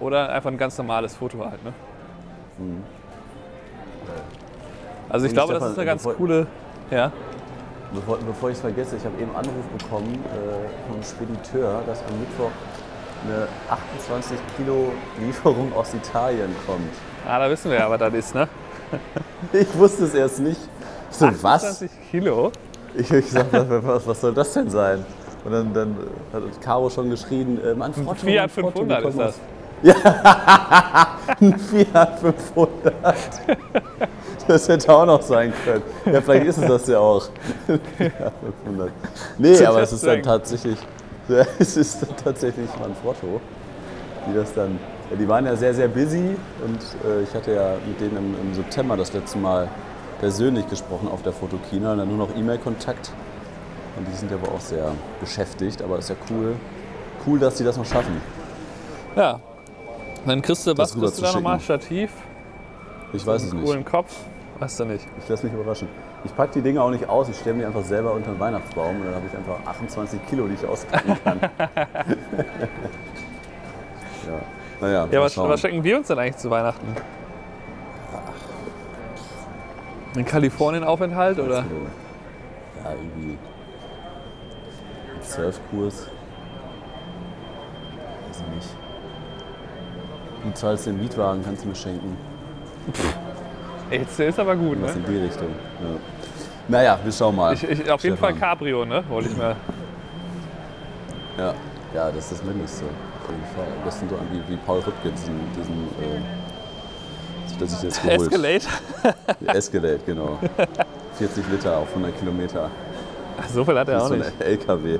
oder 0.00 0.30
einfach 0.30 0.50
ein 0.50 0.58
ganz 0.58 0.76
normales 0.78 1.14
Foto 1.16 1.44
halt. 1.44 1.62
Ne? 1.64 1.72
Also 5.08 5.26
ich 5.26 5.32
Und 5.32 5.34
glaube, 5.34 5.54
das 5.54 5.62
Stefan, 5.62 5.72
ist 5.72 5.78
eine 5.78 5.86
ganz 5.86 6.04
coole. 6.04 6.46
Ja. 6.90 7.12
Bevor, 7.92 8.18
bevor 8.18 8.50
ich 8.50 8.56
es 8.56 8.60
vergesse, 8.60 8.96
ich 8.96 9.04
habe 9.04 9.14
eben 9.20 9.34
einen 9.34 9.46
Anruf 9.46 9.64
bekommen 9.76 10.12
äh, 10.14 10.90
vom 10.92 11.02
Spediteur, 11.02 11.82
dass 11.86 12.00
am 12.00 12.18
Mittwoch 12.20 12.50
eine 13.24 13.48
28 13.70 14.38
Kilo 14.56 14.92
Lieferung 15.18 15.72
aus 15.74 15.94
Italien 15.94 16.54
kommt. 16.66 16.92
Ah, 17.26 17.38
da 17.38 17.50
wissen 17.50 17.70
wir 17.70 17.78
ja, 17.78 17.90
was 17.90 17.98
das 17.98 18.14
ist, 18.14 18.34
ne? 18.34 18.48
Ich 19.52 19.76
wusste 19.78 20.04
es 20.04 20.14
erst 20.14 20.40
nicht. 20.40 20.60
Ich 21.10 21.16
so, 21.16 21.26
was? 21.42 21.78
20 21.78 21.90
Kilo. 22.10 22.50
Ich 22.94 23.08
habe 23.10 23.20
gesagt, 23.22 23.52
was, 23.52 23.84
was, 23.84 24.06
was 24.06 24.20
soll 24.20 24.34
das 24.34 24.52
denn 24.54 24.70
sein? 24.70 25.04
Und 25.44 25.52
dann, 25.52 25.72
dann 25.74 25.96
hat 26.32 26.42
Caro 26.60 26.88
schon 26.90 27.10
geschrien, 27.10 27.62
äh, 27.64 27.74
Mann, 27.74 27.92
Frotto, 27.92 28.14
Fiat 28.14 28.50
Mann, 28.56 28.64
Frotto, 28.72 28.78
500 28.80 29.04
die 29.04 29.08
ist 29.08 29.18
das. 29.18 29.28
aus- 29.28 29.40
Ein 31.40 31.58
Fiat 31.58 32.18
500. 32.20 32.94
Das 34.48 34.68
hätte 34.68 34.92
auch 34.92 35.06
noch 35.06 35.22
sein 35.22 35.52
können. 35.64 35.82
Ja, 36.12 36.20
vielleicht 36.22 36.46
ist 36.46 36.58
es 36.58 36.66
das 36.66 36.86
ja 36.88 36.98
auch. 36.98 37.22
Fiat 37.66 38.32
500. 38.64 38.90
Nee, 39.38 39.64
aber 39.66 39.82
es 39.82 39.92
ist 39.92 40.06
dann 40.06 40.22
tatsächlich, 40.22 40.78
ja, 41.28 41.44
es 41.58 41.76
ist 41.76 42.02
dann 42.02 42.16
tatsächlich 42.16 42.68
Manfrotto, 42.80 43.40
die 44.26 44.34
das 44.34 44.52
dann, 44.54 44.78
ja, 45.10 45.16
die 45.16 45.28
waren 45.28 45.46
ja 45.46 45.56
sehr, 45.56 45.74
sehr 45.74 45.88
busy 45.88 46.36
und 46.64 46.80
äh, 47.08 47.22
ich 47.22 47.34
hatte 47.34 47.52
ja 47.54 47.74
mit 47.86 48.00
denen 48.00 48.16
im, 48.16 48.34
im 48.48 48.54
September 48.54 48.96
das 48.96 49.12
letzte 49.12 49.38
Mal 49.38 49.68
persönlich 50.20 50.68
gesprochen 50.68 51.08
auf 51.08 51.22
der 51.22 51.32
Fotokina 51.32 51.92
und 51.92 51.98
dann 51.98 52.08
nur 52.08 52.18
noch 52.18 52.36
E-Mail-Kontakt. 52.36 53.12
Und 53.96 54.06
die 54.06 54.16
sind 54.16 54.30
ja 54.30 54.36
aber 54.36 54.52
auch 54.52 54.60
sehr 54.60 54.92
beschäftigt, 55.20 55.82
aber 55.82 55.98
ist 55.98 56.08
ja 56.10 56.16
cool. 56.30 56.54
Cool, 57.26 57.38
dass 57.38 57.56
die 57.56 57.64
das 57.64 57.76
noch 57.76 57.84
schaffen. 57.84 58.20
Ja. 59.16 59.40
Dann 60.26 60.42
kriegst 60.42 60.66
du, 60.66 60.76
was 60.76 60.94
kriegst 60.94 61.18
du 61.18 61.22
da 61.22 61.32
nochmal? 61.32 61.58
Stativ, 61.60 62.10
Ich 63.12 63.26
weiß 63.26 63.44
es 63.44 63.52
nicht. 63.52 63.64
coolen 63.64 63.84
Kopf. 63.84 64.14
Weißt 64.58 64.80
du 64.80 64.84
nicht. 64.84 65.06
Ich 65.22 65.28
lasse 65.28 65.46
mich 65.46 65.54
überraschen. 65.54 65.88
Ich 66.24 66.34
packe 66.34 66.54
die 66.54 66.62
Dinge 66.62 66.82
auch 66.82 66.90
nicht 66.90 67.08
aus, 67.08 67.28
ich 67.28 67.36
stelle 67.36 67.56
mir 67.56 67.66
einfach 67.68 67.84
selber 67.84 68.12
unter 68.12 68.32
den 68.32 68.40
Weihnachtsbaum 68.40 68.96
und 68.96 69.04
dann 69.06 69.14
habe 69.14 69.26
ich 69.28 69.36
einfach 69.36 69.64
28 69.66 70.26
Kilo, 70.26 70.48
die 70.48 70.54
ich 70.54 70.66
auspacken 70.66 71.16
kann. 71.22 71.40
ja. 74.26 74.40
Naja, 74.80 75.08
Ja, 75.10 75.18
mal 75.18 75.24
was, 75.24 75.36
was 75.36 75.60
schenken 75.60 75.82
wir 75.82 75.96
uns 75.96 76.06
denn 76.08 76.18
eigentlich 76.18 76.36
zu 76.36 76.50
Weihnachten? 76.50 76.86
Ein 80.16 80.24
Kalifornien-Aufenthalt 80.24 81.38
oder? 81.38 81.58
Ja, 81.58 82.92
irgendwie 82.92 83.32
ein 83.32 85.22
Surfkurs. 85.22 86.08
Weiß 88.28 88.40
ich 88.48 88.54
nicht. 88.54 88.68
Du 90.44 90.52
zahlst 90.52 90.86
den 90.86 90.98
Mietwagen, 91.00 91.42
kannst 91.44 91.64
du 91.64 91.68
mir 91.68 91.74
schenken. 91.74 92.16
Jetzt 93.90 94.18
ist 94.20 94.38
aber 94.38 94.54
gut, 94.56 94.80
Was 94.82 94.94
ne? 94.94 95.02
in 95.06 95.12
die 95.12 95.18
Richtung. 95.18 95.48
Ja. 95.48 95.88
Naja, 96.68 96.98
wir 97.02 97.12
schauen 97.12 97.36
mal. 97.36 97.54
Ich, 97.54 97.64
ich, 97.64 97.90
auf 97.90 98.02
jeden 98.02 98.16
Fall 98.16 98.32
Stefan. 98.32 98.50
Cabrio, 98.50 98.84
ne? 98.84 99.02
Wollte 99.08 99.30
ich 99.30 99.36
mir. 99.36 99.56
Ja. 101.38 101.54
ja, 101.94 102.06
das 102.10 102.24
ist 102.24 102.32
das 102.32 102.44
Mindeste. 102.44 102.84
Auf 103.28 103.34
jeden 103.34 103.46
Fall. 103.54 103.66
Am 103.78 103.84
besten 103.84 104.08
so 104.08 104.14
an 104.16 104.26
wie, 104.32 104.52
wie 104.52 104.56
Paul 104.56 104.78
Rübke, 104.78 105.10
diesen, 105.10 105.34
diesen 105.56 105.74
äh, 106.00 106.20
dass 107.60 107.72
ich 107.74 107.82
jetzt 107.82 108.02
geholt. 108.02 108.20
Escalade. 108.22 108.64
Escalade, 109.58 110.00
genau. 110.06 110.38
40 111.14 111.44
Liter 111.50 111.76
auf 111.78 111.88
100 111.88 112.18
Kilometer. 112.18 112.70
So 113.52 113.64
viel 113.64 113.78
hat 113.78 113.88
er 113.88 113.94
Das 113.94 114.02
auch 114.04 114.10
ist 114.14 114.18
so 114.18 114.24
nicht. 114.24 114.40
ein 114.40 114.46
LKW. 114.46 114.98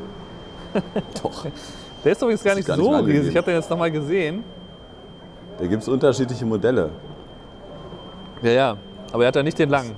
Doch. 1.22 1.46
Der 2.04 2.12
ist 2.12 2.22
übrigens 2.22 2.42
gar 2.44 2.54
nicht 2.54 2.66
gar 2.66 2.76
nicht 2.76 2.84
so 2.86 2.96
riesig. 2.96 3.30
Ich 3.30 3.36
habe 3.36 3.46
den 3.46 3.56
jetzt 3.56 3.70
nochmal 3.70 3.90
gesehen. 3.90 4.44
Da 5.58 5.66
gibt 5.66 5.82
es 5.82 5.88
unterschiedliche 5.88 6.44
Modelle. 6.44 6.90
Ja, 8.42 8.50
ja. 8.50 8.76
Aber 9.12 9.24
er 9.24 9.28
hat 9.28 9.36
ja 9.36 9.42
nicht 9.42 9.58
den 9.58 9.70
langen. 9.70 9.92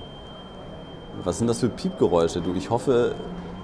Was 1.24 1.38
sind 1.38 1.48
das 1.48 1.60
für 1.60 1.68
Piepgeräusche? 1.68 2.40
Du, 2.40 2.54
ich 2.54 2.70
hoffe, 2.70 3.14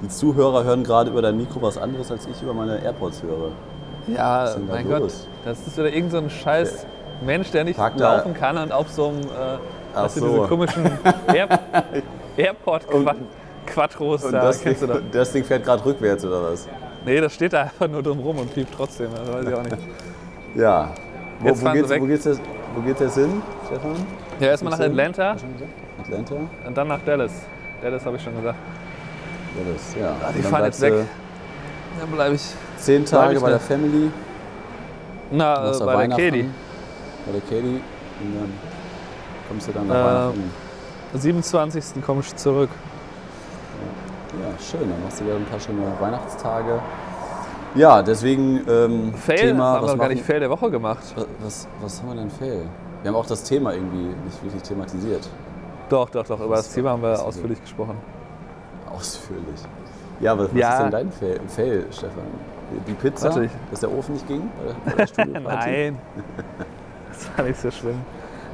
die 0.03 0.09
Zuhörer 0.09 0.65
hören 0.65 0.85
gerade 0.85 1.11
über 1.11 1.23
dein 1.23 1.37
Mikro 1.37 1.63
was 1.63 1.79
anderes, 1.79 2.11
als 2.11 2.27
ich 2.27 2.43
über 2.43 2.53
meine 2.53 2.83
AirPods 2.83 3.23
höre. 3.23 3.53
Ja, 4.07 4.45
da 4.47 4.59
mein? 4.69 4.89
Gott. 4.89 5.13
Das 5.45 5.59
ist 5.67 5.77
wieder 5.77 5.93
irgend 5.93 6.13
so 6.13 6.19
ein 6.19 6.31
scheiß 6.31 6.87
Mensch, 7.25 7.51
der 7.51 7.65
nicht 7.65 7.79
da- 7.79 7.89
laufen 7.97 8.35
kann 8.35 8.57
und 8.59 8.73
auf 8.73 8.89
so 8.91 9.09
einem, 9.09 9.21
äh, 9.23 9.59
Ach 9.95 10.05
weißt 10.05 10.17
du, 10.17 10.21
so. 10.21 10.29
diese 10.29 10.49
komischen 10.49 10.85
Air 11.35 11.49
Airport 12.37 12.85
Quattros 13.67 14.25
Und 14.25 14.33
da, 14.33 14.43
das, 14.43 14.61
kennst 14.61 14.83
du. 14.83 14.87
Ding, 14.87 15.03
das 15.11 15.33
Ding 15.33 15.45
fährt 15.45 15.65
gerade 15.65 15.85
rückwärts 15.85 16.25
oder 16.25 16.43
was? 16.53 16.69
Nee, 17.05 17.21
das 17.21 17.33
steht 17.35 17.53
da 17.53 17.63
einfach 17.63 17.89
nur 17.89 18.03
drum 18.03 18.19
rum 18.21 18.39
und 18.39 18.53
piept 18.55 18.73
trotzdem. 18.77 19.09
Also 19.19 19.33
weiß 19.33 19.47
ich 19.49 19.55
auch 19.55 19.63
nicht. 19.63 19.77
Ja. 20.55 20.89
Wo, 21.41 21.49
Jetzt 21.49 21.63
wo, 21.65 21.71
geht's, 21.73 21.91
wo, 21.91 22.07
geht's 22.07 22.25
jetzt, 22.25 22.41
wo 22.75 22.81
geht's 22.81 23.01
jetzt 23.01 23.15
hin, 23.17 23.43
Stefan? 23.67 23.95
Ja, 24.41 24.47
erstmal 24.49 24.73
nach? 24.73 24.81
Atlanta 24.81 25.37
Atlanta? 26.01 26.35
und 26.67 26.75
dann 26.79 26.89
nach 26.89 27.01
Dallas. 27.05 27.33
Dallas 27.83 28.07
habe 28.07 28.17
ich 28.17 28.23
schon 28.23 28.35
gesagt. 28.37 28.57
Ja, 29.55 29.73
das, 29.73 29.95
ja. 30.01 30.17
Ah, 30.27 30.33
die 30.35 30.41
fahren 30.43 30.65
jetzt 30.65 30.81
weg. 30.81 30.95
Dann 32.01 32.11
bleibe 32.11 32.37
ich. 32.37 32.55
Zehn 32.77 33.05
Tage 33.05 33.41
bei 33.41 33.51
der. 33.51 33.61
Family, 33.61 34.11
Na, 35.31 35.71
äh, 35.73 35.79
bei 35.85 36.07
der 36.07 36.17
Katie. 36.17 36.49
Bei 37.27 37.33
der 37.33 37.41
Katie. 37.43 37.81
Und 38.21 38.35
dann 38.35 38.53
kommst 39.49 39.69
du 39.69 39.73
dann 39.73 39.87
nach 39.89 39.95
Ähm, 39.95 40.05
Weihnachten. 40.05 40.51
Am 41.15 41.21
27. 41.21 42.03
komme 42.05 42.21
ich 42.21 42.35
zurück. 42.37 42.71
Ja, 44.43 44.63
schön. 44.63 44.89
Dann 44.91 45.03
machst 45.03 45.21
du 45.21 45.25
wieder 45.25 45.37
ein 45.37 45.45
paar 45.47 45.61
schöne 45.61 45.83
Weihnachtstage. 46.01 46.81
Ja, 47.75 48.03
deswegen 48.03 48.63
ähm, 48.69 49.15
Fail 49.15 49.37
Thema, 49.37 49.65
haben 49.75 49.85
was, 49.85 49.93
wir 49.93 49.99
gar 49.99 50.09
nicht 50.09 50.25
Fail 50.25 50.41
der 50.41 50.51
Woche 50.51 50.71
gemacht. 50.71 51.03
was, 51.41 51.69
was 51.81 52.01
haben 52.03 52.09
wir 52.11 52.17
denn 52.17 52.31
Fail? 52.31 52.63
Wir 53.03 53.11
haben 53.11 53.17
auch 53.17 53.27
das 53.27 53.43
Thema 53.45 53.73
irgendwie 53.75 54.15
nicht 54.25 54.43
wirklich 54.43 54.63
thematisiert. 54.63 55.29
Doch, 55.89 56.09
doch, 56.11 56.27
doch. 56.27 56.41
Über 56.41 56.57
das 56.57 56.73
Thema 56.73 56.91
haben 56.91 57.03
wir 57.03 57.23
ausführlich 57.23 57.61
gesprochen. 57.61 57.97
Ausführlich. 58.91 59.61
Ja, 60.21 60.37
was, 60.39 60.49
was 60.49 60.59
Ja. 60.59 60.73
ist 60.73 60.83
denn 60.85 60.91
dein 60.91 61.13
Fail, 61.13 61.41
Fail, 61.49 61.87
Stefan? 61.91 62.25
Die 62.87 62.95
Pizza, 62.95 63.29
Warte, 63.29 63.51
dass 63.71 63.81
der 63.81 63.93
Ofen 63.93 64.15
nicht 64.15 64.27
ging? 64.27 64.51
Nein. 65.45 65.99
Das 67.09 67.39
war 67.39 67.47
nicht 67.47 67.59
so 67.59 67.71
schlimm. 67.71 68.01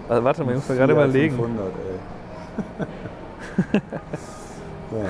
Also, 0.09 0.23
warte 0.23 0.45
mal, 0.45 0.51
ich 0.53 0.57
muss 0.59 0.69
mir 0.69 0.77
gerade 0.77 0.93
überlegen. 0.93 1.35
500, 1.35 1.67
ey. 1.67 2.87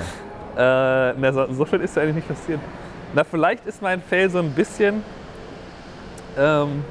ja. 0.57 1.09
Äh, 1.09 1.13
na, 1.17 1.33
so, 1.33 1.53
so 1.53 1.65
viel 1.65 1.81
ist 1.81 1.95
ja 1.95 2.01
eigentlich 2.01 2.15
nicht 2.15 2.27
passiert. 2.27 2.59
Na, 3.13 3.23
vielleicht 3.23 3.65
ist 3.67 3.79
mein 3.81 4.01
Fail 4.01 4.29
so 4.29 4.39
ein 4.39 4.49
bisschen. 4.51 5.03
Ähm, 6.37 6.83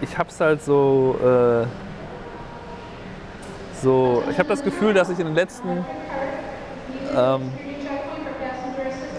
ich 0.00 0.16
hab's 0.16 0.40
halt 0.40 0.62
so. 0.62 1.16
Äh, 1.20 1.66
so. 3.82 4.22
Ich 4.30 4.38
habe 4.38 4.48
das 4.48 4.62
Gefühl, 4.62 4.94
dass 4.94 5.10
ich 5.10 5.18
in 5.18 5.26
den 5.26 5.34
letzten. 5.34 5.84
Ähm, 7.16 7.50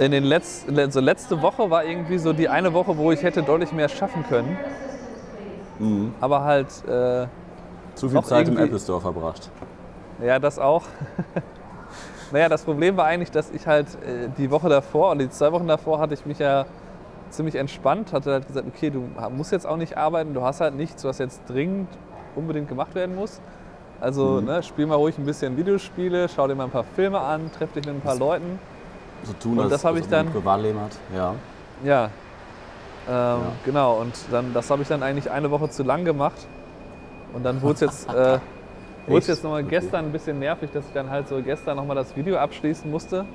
in 0.01 0.11
den 0.11 0.23
letzten, 0.23 0.91
so 0.91 0.99
letzte 0.99 1.41
Woche 1.43 1.69
war 1.69 1.85
irgendwie 1.85 2.17
so 2.17 2.33
die 2.33 2.49
eine 2.49 2.73
Woche, 2.73 2.97
wo 2.97 3.11
ich 3.11 3.21
hätte 3.21 3.43
deutlich 3.43 3.71
mehr 3.71 3.87
schaffen 3.87 4.23
können. 4.27 4.57
Mhm. 5.77 6.13
Aber 6.19 6.43
halt, 6.43 6.67
äh, 6.87 7.27
Zu 7.93 8.09
viel 8.09 8.23
Zeit 8.23 8.47
im 8.47 8.57
Apple 8.57 8.79
Store 8.79 8.99
verbracht. 8.99 9.51
Ja, 10.23 10.39
das 10.39 10.57
auch. 10.57 10.83
naja, 12.31 12.49
das 12.49 12.63
Problem 12.63 12.97
war 12.97 13.05
eigentlich, 13.05 13.29
dass 13.29 13.51
ich 13.51 13.67
halt 13.67 13.87
äh, 14.03 14.27
die 14.37 14.49
Woche 14.49 14.69
davor 14.69 15.11
oder 15.11 15.19
die 15.19 15.29
zwei 15.29 15.51
Wochen 15.51 15.67
davor 15.67 15.99
hatte 15.99 16.15
ich 16.15 16.25
mich 16.25 16.39
ja 16.39 16.65
ziemlich 17.29 17.55
entspannt, 17.55 18.11
hatte 18.11 18.31
halt 18.31 18.47
gesagt, 18.47 18.67
okay, 18.67 18.89
du 18.89 19.07
musst 19.29 19.51
jetzt 19.51 19.67
auch 19.67 19.77
nicht 19.77 19.97
arbeiten, 19.97 20.33
du 20.33 20.41
hast 20.41 20.61
halt 20.61 20.75
nichts, 20.75 21.03
was 21.03 21.19
jetzt 21.19 21.41
dringend 21.47 21.87
unbedingt 22.35 22.67
gemacht 22.67 22.95
werden 22.95 23.15
muss. 23.15 23.39
Also 23.99 24.41
Mhm. 24.41 24.45
ne, 24.45 24.63
spiel 24.63 24.87
mal 24.87 24.95
ruhig 24.95 25.17
ein 25.19 25.25
bisschen 25.25 25.57
Videospiele, 25.57 26.27
schau 26.27 26.47
dir 26.47 26.55
mal 26.55 26.63
ein 26.65 26.71
paar 26.71 26.83
Filme 26.95 27.19
an, 27.19 27.51
treff 27.51 27.71
dich 27.71 27.85
mit 27.85 27.93
ein 27.93 28.01
paar 28.01 28.15
Leuten. 28.15 28.59
So 29.23 29.33
tun, 29.33 29.53
Und 29.57 29.63
als, 29.65 29.69
das 29.71 29.85
hab 29.85 29.93
als 29.95 30.01
ich 30.05 30.09
dann- 30.09 30.31
Privatleben 30.31 30.79
hat. 30.79 30.97
Ja. 31.15 31.35
Ja. 31.83 32.09
Ähm, 33.09 33.41
Genau, 33.65 33.95
und 33.99 34.13
dann, 34.31 34.53
das 34.53 34.69
habe 34.69 34.81
ich 34.81 34.87
dann 34.87 35.03
eigentlich 35.03 35.29
eine 35.29 35.49
Woche 35.51 35.69
zu 35.69 35.83
lang 35.83 36.05
gemacht. 36.05 36.47
Und 37.33 37.43
dann 37.43 37.61
wurde 37.61 37.73
es 37.73 37.79
jetzt, 37.81 38.09
äh, 38.13 38.39
wurde 39.07 39.25
jetzt 39.27 39.43
nochmal 39.43 39.61
Okay. 39.61 39.69
gestern 39.79 40.05
ein 40.05 40.11
bisschen 40.11 40.39
nervig, 40.39 40.69
dass 40.71 40.85
ich 40.85 40.93
dann 40.93 41.09
halt 41.09 41.27
so 41.27 41.41
gestern 41.41 41.77
nochmal 41.77 41.95
das 41.95 42.15
Video 42.15 42.37
abschließen 42.37 42.89
musste. 42.89 43.25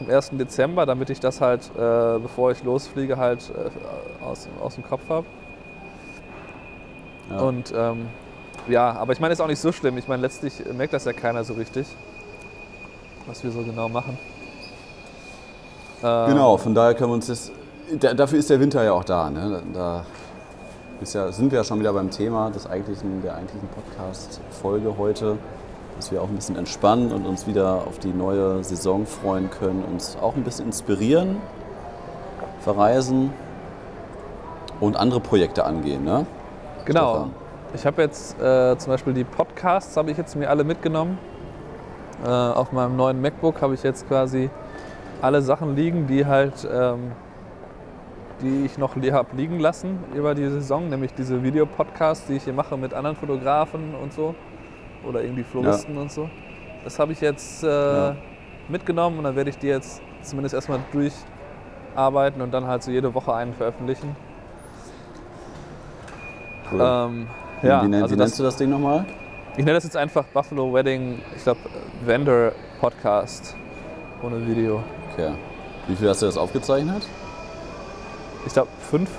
Am 0.00 0.08
1. 0.10 0.30
Dezember, 0.38 0.86
damit 0.86 1.10
ich 1.10 1.18
das 1.20 1.40
halt, 1.40 1.70
äh, 1.76 2.18
bevor 2.20 2.52
ich 2.52 2.62
losfliege, 2.62 3.16
halt 3.16 3.50
äh, 3.50 4.24
aus, 4.24 4.48
aus 4.62 4.74
dem 4.76 4.84
Kopf 4.84 5.08
habe. 5.08 5.26
Ja. 7.30 7.38
Und 7.40 7.72
ähm, 7.76 8.06
ja, 8.68 8.92
aber 8.92 9.12
ich 9.12 9.20
meine, 9.20 9.32
ist 9.32 9.40
auch 9.40 9.46
nicht 9.48 9.60
so 9.60 9.72
schlimm. 9.72 9.98
Ich 9.98 10.08
meine, 10.08 10.22
letztlich 10.22 10.62
merkt 10.72 10.92
das 10.92 11.04
ja 11.04 11.12
keiner 11.12 11.42
so 11.44 11.54
richtig, 11.54 11.86
was 13.26 13.42
wir 13.44 13.50
so 13.50 13.62
genau 13.62 13.88
machen. 13.88 14.16
Ähm, 16.02 16.28
Genau, 16.28 16.56
von 16.56 16.74
daher 16.74 16.94
können 16.94 17.10
wir 17.10 17.14
uns 17.14 17.26
das. 17.26 17.50
Da, 18.00 18.14
dafür 18.14 18.38
ist 18.38 18.50
der 18.50 18.60
Winter 18.60 18.84
ja 18.84 18.92
auch 18.92 19.04
da. 19.04 19.30
Ne? 19.30 19.62
Da 19.72 20.04
ja, 21.00 21.32
sind 21.32 21.52
wir 21.52 21.58
ja 21.58 21.64
schon 21.64 21.80
wieder 21.80 21.92
beim 21.92 22.10
Thema 22.10 22.50
des 22.50 22.68
eigentlichen, 22.68 23.22
der 23.22 23.36
eigentlichen 23.36 23.68
Podcast-Folge 23.68 24.96
heute, 24.98 25.38
dass 25.96 26.10
wir 26.12 26.20
auch 26.22 26.28
ein 26.28 26.34
bisschen 26.34 26.56
entspannen 26.56 27.12
und 27.12 27.26
uns 27.26 27.46
wieder 27.46 27.86
auf 27.86 27.98
die 27.98 28.12
neue 28.12 28.62
Saison 28.64 29.06
freuen 29.06 29.50
können, 29.50 29.84
uns 29.84 30.16
auch 30.20 30.34
ein 30.34 30.44
bisschen 30.44 30.66
inspirieren, 30.66 31.36
verreisen 32.60 33.32
und 34.80 34.96
andere 34.96 35.20
Projekte 35.20 35.64
angehen. 35.64 36.04
Ne? 36.04 36.26
Genau. 36.84 37.10
Stefan. 37.10 37.34
Ich 37.74 37.86
habe 37.86 38.02
jetzt 38.02 38.40
äh, 38.40 38.76
zum 38.78 38.92
Beispiel 38.92 39.12
die 39.12 39.24
Podcasts, 39.24 39.96
habe 39.96 40.10
ich 40.10 40.16
jetzt 40.16 40.34
mir 40.36 40.48
alle 40.48 40.64
mitgenommen. 40.64 41.18
Äh, 42.24 42.28
auf 42.28 42.72
meinem 42.72 42.96
neuen 42.96 43.20
MacBook 43.20 43.60
habe 43.60 43.74
ich 43.74 43.82
jetzt 43.82 44.08
quasi 44.08 44.50
alle 45.22 45.42
Sachen 45.42 45.74
liegen, 45.76 46.06
die 46.06 46.26
halt, 46.26 46.66
ähm, 46.70 47.12
die 48.42 48.64
ich 48.66 48.78
noch 48.78 48.94
habe 48.96 49.36
liegen 49.36 49.58
lassen 49.58 49.98
über 50.14 50.34
die 50.34 50.46
Saison, 50.48 50.88
nämlich 50.88 51.12
diese 51.14 51.42
Videopodcasts, 51.42 52.26
die 52.26 52.34
ich 52.34 52.44
hier 52.44 52.52
mache 52.52 52.76
mit 52.76 52.94
anderen 52.94 53.16
Fotografen 53.16 53.94
und 54.00 54.12
so 54.12 54.34
oder 55.08 55.22
irgendwie 55.22 55.42
Floristen 55.42 55.96
und 55.96 56.10
so. 56.12 56.28
Das 56.84 56.98
habe 56.98 57.12
ich 57.12 57.20
jetzt 57.20 57.64
äh, 57.64 57.66
Ja. 57.68 58.16
mitgenommen 58.68 59.18
und 59.18 59.24
dann 59.24 59.34
werde 59.36 59.50
ich 59.50 59.58
die 59.58 59.66
jetzt 59.66 60.00
zumindest 60.22 60.54
erstmal 60.54 60.78
durcharbeiten 60.92 62.40
und 62.42 62.52
dann 62.52 62.66
halt 62.66 62.82
so 62.82 62.90
jede 62.90 63.12
Woche 63.14 63.34
einen 63.34 63.54
veröffentlichen. 63.54 64.14
Cool. 66.70 66.80
Ähm, 66.82 67.26
wie 67.62 67.66
ja, 67.66 67.82
wie, 67.82 67.86
nenn- 67.88 68.02
also 68.02 68.14
wie 68.14 68.18
das, 68.18 68.28
nennst 68.28 68.38
du 68.38 68.42
das 68.44 68.56
Ding 68.56 68.70
nochmal? 68.70 69.04
ich 69.52 69.64
nenne 69.64 69.72
das 69.74 69.84
jetzt 69.84 69.96
einfach 69.96 70.24
Buffalo 70.26 70.72
Wedding, 70.72 71.20
ich 71.34 71.42
glaube, 71.42 71.58
Vendor 72.04 72.52
Podcast 72.80 73.56
ohne 74.22 74.46
Video. 74.46 74.82
Okay. 75.18 75.32
Wie 75.88 75.96
viel 75.96 76.08
hast 76.08 76.22
du 76.22 76.26
das 76.26 76.36
aufgezeichnet? 76.36 77.02
Ich 78.46 78.52
glaube, 78.52 78.68
fünf, 78.88 79.10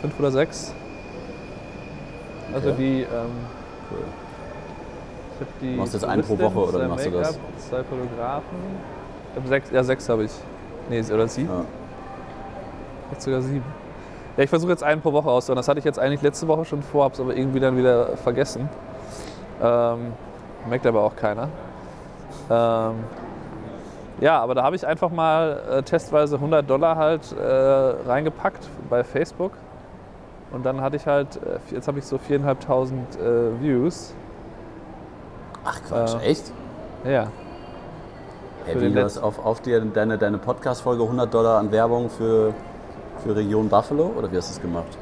fünf 0.00 0.18
oder 0.18 0.30
sechs. 0.30 0.72
Also 2.54 2.70
Okay. 2.70 2.76
die, 2.78 3.00
ähm, 3.02 3.08
Cool. 3.90 3.98
ich 5.34 5.40
habe 5.40 5.50
die. 5.60 5.76
Machst 5.76 5.92
du 5.92 5.98
jetzt 5.98 6.06
einen 6.06 6.22
pro 6.22 6.38
Woche 6.38 6.58
oder 6.68 6.84
wie 6.84 6.88
machst 6.88 7.06
du 7.06 7.10
das? 7.10 7.38
Zwei 7.58 7.82
Fotografen. 7.84 8.56
Ich 9.28 9.32
glaube, 9.34 9.48
sechs, 9.48 9.70
ja, 9.70 9.84
sechs 9.84 10.08
habe 10.08 10.24
ich. 10.24 10.30
Nee, 10.88 11.02
oder 11.12 11.28
sieben? 11.28 11.48
Ja. 11.50 11.64
Vielleicht 13.08 13.22
sogar 13.22 13.42
sieben. 13.42 13.64
Ja, 14.36 14.44
ich 14.44 14.50
versuche 14.50 14.70
jetzt 14.70 14.82
einen 14.82 15.02
pro 15.02 15.12
Woche 15.12 15.28
auszuhören. 15.28 15.56
Das 15.58 15.68
hatte 15.68 15.78
ich 15.78 15.84
jetzt 15.84 15.98
eigentlich 15.98 16.22
letzte 16.22 16.48
Woche 16.48 16.64
schon 16.64 16.82
vor, 16.82 17.04
habe 17.04 17.14
es 17.14 17.20
aber 17.20 17.36
irgendwie 17.36 17.60
dann 17.60 17.76
wieder 17.76 18.16
vergessen. 18.16 18.68
Ähm, 19.62 20.12
merkt 20.68 20.86
aber 20.86 21.02
auch 21.02 21.14
keiner. 21.16 21.48
Ähm, 22.50 22.94
ja, 24.20 24.40
aber 24.40 24.54
da 24.54 24.62
habe 24.62 24.76
ich 24.76 24.86
einfach 24.86 25.10
mal 25.10 25.60
äh, 25.70 25.82
testweise 25.82 26.36
100 26.36 26.68
Dollar 26.68 26.96
halt 26.96 27.32
äh, 27.32 27.42
reingepackt 27.42 28.68
bei 28.88 29.04
Facebook. 29.04 29.52
Und 30.52 30.64
dann 30.64 30.80
hatte 30.80 30.96
ich 30.96 31.06
halt, 31.06 31.36
äh, 31.36 31.58
jetzt 31.74 31.88
habe 31.88 31.98
ich 31.98 32.06
so 32.06 32.16
4.500 32.16 33.18
äh, 33.18 33.60
Views. 33.60 34.14
Ach 35.64 35.80
Quatsch, 35.88 36.14
Äh, 36.14 36.26
echt? 36.30 36.52
Ja, 37.04 37.28
Hey, 38.66 38.80
wie 38.80 38.90
du 38.90 39.02
hast 39.04 39.18
auf, 39.18 39.44
auf 39.44 39.60
dir 39.60 39.78
deine, 39.80 40.16
deine 40.16 40.38
Podcast-Folge 40.38 41.02
100 41.02 41.32
Dollar 41.34 41.58
an 41.58 41.70
Werbung 41.70 42.08
für, 42.08 42.54
für 43.22 43.36
Region 43.36 43.68
Buffalo 43.68 44.06
oder 44.16 44.32
wie 44.32 44.38
hast 44.38 44.48
du 44.50 44.54
es 44.54 44.62
gemacht? 44.62 44.96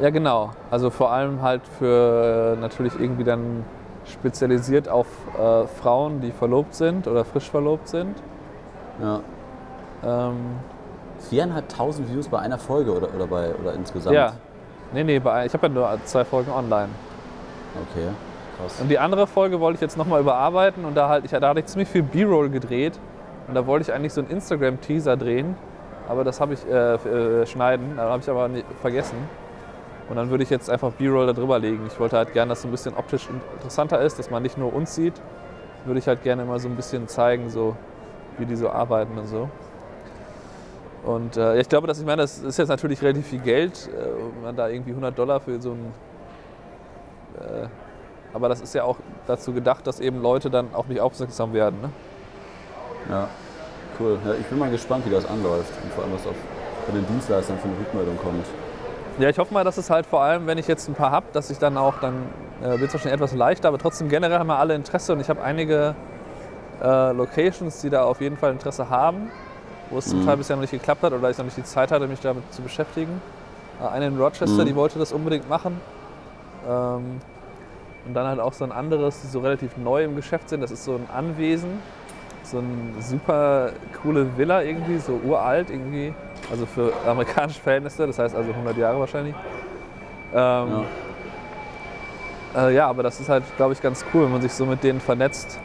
ja 0.00 0.10
genau. 0.10 0.50
Also 0.72 0.90
vor 0.90 1.12
allem 1.12 1.40
halt 1.40 1.62
für 1.78 2.54
äh, 2.56 2.60
natürlich 2.60 2.98
irgendwie 2.98 3.22
dann 3.22 3.64
spezialisiert 4.04 4.88
auf 4.88 5.06
äh, 5.38 5.66
Frauen, 5.80 6.20
die 6.20 6.32
verlobt 6.32 6.74
sind 6.74 7.06
oder 7.06 7.24
frisch 7.24 7.48
verlobt 7.48 7.86
sind. 7.88 8.16
Ja. 9.02 9.20
Ähm, 10.04 10.36
4.500 11.30 12.08
Views 12.12 12.28
bei 12.28 12.38
einer 12.38 12.58
Folge 12.58 12.92
oder, 12.92 13.08
oder, 13.14 13.26
bei, 13.26 13.54
oder 13.54 13.72
insgesamt? 13.74 14.14
ja. 14.16 14.32
Nee, 14.92 15.02
nee, 15.02 15.18
bei, 15.18 15.46
ich 15.46 15.52
habe 15.54 15.66
ja 15.66 15.72
nur 15.72 15.98
zwei 16.04 16.24
Folgen 16.24 16.52
online. 16.52 16.88
Okay, 17.74 18.08
krass. 18.58 18.80
Und 18.80 18.88
die 18.88 18.98
andere 18.98 19.26
Folge 19.26 19.58
wollte 19.58 19.76
ich 19.76 19.80
jetzt 19.80 19.96
nochmal 19.96 20.20
überarbeiten 20.20 20.84
und 20.84 20.94
da, 20.94 21.08
halt, 21.08 21.24
ich, 21.24 21.32
da 21.32 21.48
hatte 21.48 21.60
ich 21.60 21.66
ziemlich 21.66 21.88
viel 21.88 22.02
B-Roll 22.04 22.48
gedreht. 22.50 22.98
Und 23.48 23.54
da 23.54 23.66
wollte 23.66 23.82
ich 23.90 23.92
eigentlich 23.92 24.12
so 24.12 24.20
einen 24.20 24.30
Instagram-Teaser 24.30 25.16
drehen, 25.16 25.56
aber 26.08 26.22
das 26.22 26.40
habe 26.40 26.54
ich 26.54 26.64
äh, 26.70 26.94
äh, 26.94 27.46
schneiden, 27.46 27.94
da 27.96 28.08
habe 28.08 28.22
ich 28.22 28.30
aber 28.30 28.46
nie, 28.48 28.62
vergessen. 28.80 29.16
Und 30.08 30.16
dann 30.16 30.30
würde 30.30 30.44
ich 30.44 30.50
jetzt 30.50 30.70
einfach 30.70 30.92
B-Roll 30.92 31.26
da 31.26 31.32
drüber 31.32 31.58
legen. 31.58 31.80
Ich 31.88 31.98
wollte 31.98 32.16
halt 32.16 32.32
gerne, 32.32 32.50
dass 32.50 32.60
es 32.60 32.64
ein 32.66 32.70
bisschen 32.70 32.94
optisch 32.96 33.28
in- 33.28 33.40
interessanter 33.56 34.00
ist, 34.00 34.18
dass 34.18 34.30
man 34.30 34.42
nicht 34.42 34.56
nur 34.58 34.72
uns 34.72 34.94
sieht. 34.94 35.14
Würde 35.86 35.98
ich 35.98 36.06
halt 36.06 36.22
gerne 36.22 36.42
immer 36.42 36.58
so 36.60 36.68
ein 36.68 36.76
bisschen 36.76 37.08
zeigen, 37.08 37.50
so 37.50 37.74
wie 38.38 38.46
die 38.46 38.56
so 38.56 38.70
arbeiten 38.70 39.16
und 39.18 39.26
so. 39.26 39.48
Und 41.04 41.36
äh, 41.36 41.60
ich 41.60 41.68
glaube, 41.68 41.86
dass 41.86 41.98
ich 41.98 42.06
meine, 42.06 42.22
das 42.22 42.38
ist 42.38 42.58
jetzt 42.58 42.68
natürlich 42.68 43.02
relativ 43.02 43.26
viel 43.26 43.40
Geld, 43.40 43.88
äh, 43.88 44.06
wenn 44.34 44.42
man 44.42 44.56
da 44.56 44.68
irgendwie 44.68 44.90
100 44.90 45.16
Dollar 45.16 45.40
für 45.40 45.60
so 45.60 45.72
ein. 45.72 45.92
Äh, 47.38 47.66
aber 48.32 48.48
das 48.48 48.60
ist 48.60 48.74
ja 48.74 48.84
auch 48.84 48.96
dazu 49.26 49.52
gedacht, 49.52 49.86
dass 49.86 50.00
eben 50.00 50.20
Leute 50.22 50.50
dann 50.50 50.74
auf 50.74 50.88
mich 50.88 51.00
aufmerksam 51.00 51.52
werden. 51.52 51.80
Ne? 51.80 51.90
Ja, 53.10 53.28
cool. 54.00 54.18
Ja, 54.26 54.32
ich 54.34 54.46
bin 54.46 54.58
mal 54.58 54.70
gespannt, 54.70 55.04
wie 55.06 55.10
das 55.10 55.26
anläuft 55.26 55.72
und 55.82 55.92
vor 55.92 56.04
allem, 56.04 56.14
was 56.14 56.26
auf, 56.26 56.34
von 56.86 56.94
den 56.94 57.06
Dienstleistern 57.06 57.58
für 57.58 57.68
eine 57.68 57.78
Rückmeldung 57.78 58.16
kommt. 58.16 58.46
Ja, 59.18 59.28
ich 59.28 59.38
hoffe 59.38 59.54
mal, 59.54 59.62
dass 59.62 59.76
es 59.76 59.90
halt 59.90 60.06
vor 60.06 60.22
allem, 60.22 60.48
wenn 60.48 60.58
ich 60.58 60.66
jetzt 60.66 60.88
ein 60.88 60.94
paar 60.94 61.12
habe, 61.12 61.26
dass 61.32 61.50
ich 61.50 61.58
dann 61.58 61.76
auch, 61.76 62.00
dann 62.00 62.14
äh, 62.60 62.70
wird 62.80 62.88
es 62.88 62.94
wahrscheinlich 62.94 63.14
etwas 63.14 63.34
leichter, 63.34 63.68
aber 63.68 63.78
trotzdem 63.78 64.08
generell 64.08 64.38
haben 64.38 64.48
wir 64.48 64.58
alle 64.58 64.74
Interesse 64.74 65.12
und 65.12 65.20
ich 65.20 65.28
habe 65.28 65.40
einige 65.42 65.94
äh, 66.82 67.12
Locations, 67.12 67.80
die 67.80 67.90
da 67.90 68.04
auf 68.04 68.20
jeden 68.20 68.36
Fall 68.36 68.52
Interesse 68.52 68.88
haben, 68.90 69.30
wo 69.90 69.98
es 69.98 70.06
zum 70.06 70.24
Teil 70.24 70.36
bisher 70.36 70.56
noch 70.56 70.62
nicht 70.62 70.70
geklappt 70.72 71.02
hat 71.02 71.12
oder 71.12 71.30
ich 71.30 71.38
noch 71.38 71.44
nicht 71.44 71.56
die 71.56 71.62
Zeit 71.64 71.90
hatte, 71.92 72.06
mich 72.06 72.20
damit 72.20 72.52
zu 72.52 72.62
beschäftigen. 72.62 73.20
Äh, 73.82 73.88
eine 73.88 74.06
in 74.06 74.18
Rochester, 74.20 74.62
Mhm. 74.62 74.66
die 74.66 74.74
wollte 74.76 74.98
das 74.98 75.12
unbedingt 75.12 75.48
machen. 75.48 75.80
Ähm, 76.68 77.20
und 78.06 78.12
dann 78.14 78.26
halt 78.26 78.40
auch 78.40 78.52
so 78.52 78.64
ein 78.64 78.72
anderes, 78.72 79.20
die 79.22 79.28
so 79.28 79.40
relativ 79.40 79.76
neu 79.76 80.04
im 80.04 80.16
Geschäft 80.16 80.48
sind, 80.50 80.60
das 80.62 80.70
ist 80.70 80.84
so 80.84 80.92
ein 80.96 81.08
Anwesen, 81.14 81.78
so 82.42 82.58
eine 82.58 83.00
super 83.02 83.70
coole 84.02 84.36
Villa 84.36 84.62
irgendwie, 84.62 84.98
so 84.98 85.18
uralt 85.24 85.70
irgendwie, 85.70 86.12
also 86.50 86.66
für 86.66 86.92
amerikanische 87.08 87.60
Verhältnisse, 87.60 88.06
das 88.06 88.18
heißt 88.18 88.34
also 88.36 88.50
100 88.50 88.76
Jahre 88.76 89.00
wahrscheinlich. 89.00 89.34
Ähm, 90.34 90.84
ja. 92.54 92.68
Äh, 92.68 92.74
ja, 92.74 92.86
aber 92.88 93.02
das 93.02 93.20
ist 93.20 93.28
halt, 93.28 93.42
glaube 93.56 93.72
ich, 93.72 93.80
ganz 93.82 94.04
cool, 94.12 94.24
wenn 94.24 94.32
man 94.32 94.42
sich 94.42 94.52
so 94.52 94.66
mit 94.66 94.82
denen 94.84 95.00
vernetzt. 95.00 95.58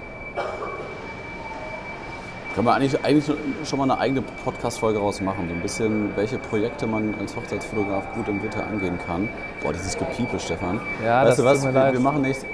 Können 2.60 2.68
wir 2.68 2.74
eigentlich, 2.74 3.06
eigentlich 3.06 3.38
schon 3.64 3.80
mal 3.80 3.90
eine 3.90 4.02
eigene 4.02 4.22
Podcast-Folge 4.44 5.00
raus 5.00 5.22
machen, 5.22 5.46
so 5.48 5.54
ein 5.56 5.62
bisschen, 5.62 6.12
welche 6.18 6.38
Projekte 6.38 6.88
man 6.88 7.16
als 7.18 7.34
Hochzeitsfotograf 7.34 8.04
gut 8.16 8.28
im 8.28 8.44
Winter 8.44 8.68
angehen 8.68 9.00
kann. 9.08 9.30
Boah, 9.64 9.72
dieses 9.72 9.98
Gepiepe, 9.98 10.38
Stefan. 10.38 10.82
Ja, 11.02 11.22
weißt 11.22 11.30
das 11.30 11.38
du 11.38 11.44
was? 11.46 11.62
tut 11.64 11.74
mir 11.74 11.80
leid. 11.80 11.94
wir 11.94 12.02
machen 12.02 12.22
nächste, 12.22 12.48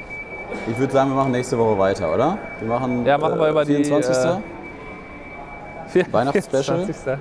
ich 0.69 0.77
würde 0.77 0.93
sagen, 0.93 1.09
wir 1.09 1.15
machen 1.15 1.31
nächste 1.31 1.57
Woche 1.57 1.79
weiter, 1.79 2.13
oder? 2.13 2.37
Wir 2.59 2.69
machen, 2.69 3.03
Ja, 3.03 3.17
machen 3.17 3.39
wir 3.39 3.49
über 3.49 3.65
die, 3.65 3.83
24. 3.83 4.15
äh, 4.15 4.37
Vier- 5.87 6.13
Weihnachtsspecial? 6.13 6.77
24. 6.85 7.17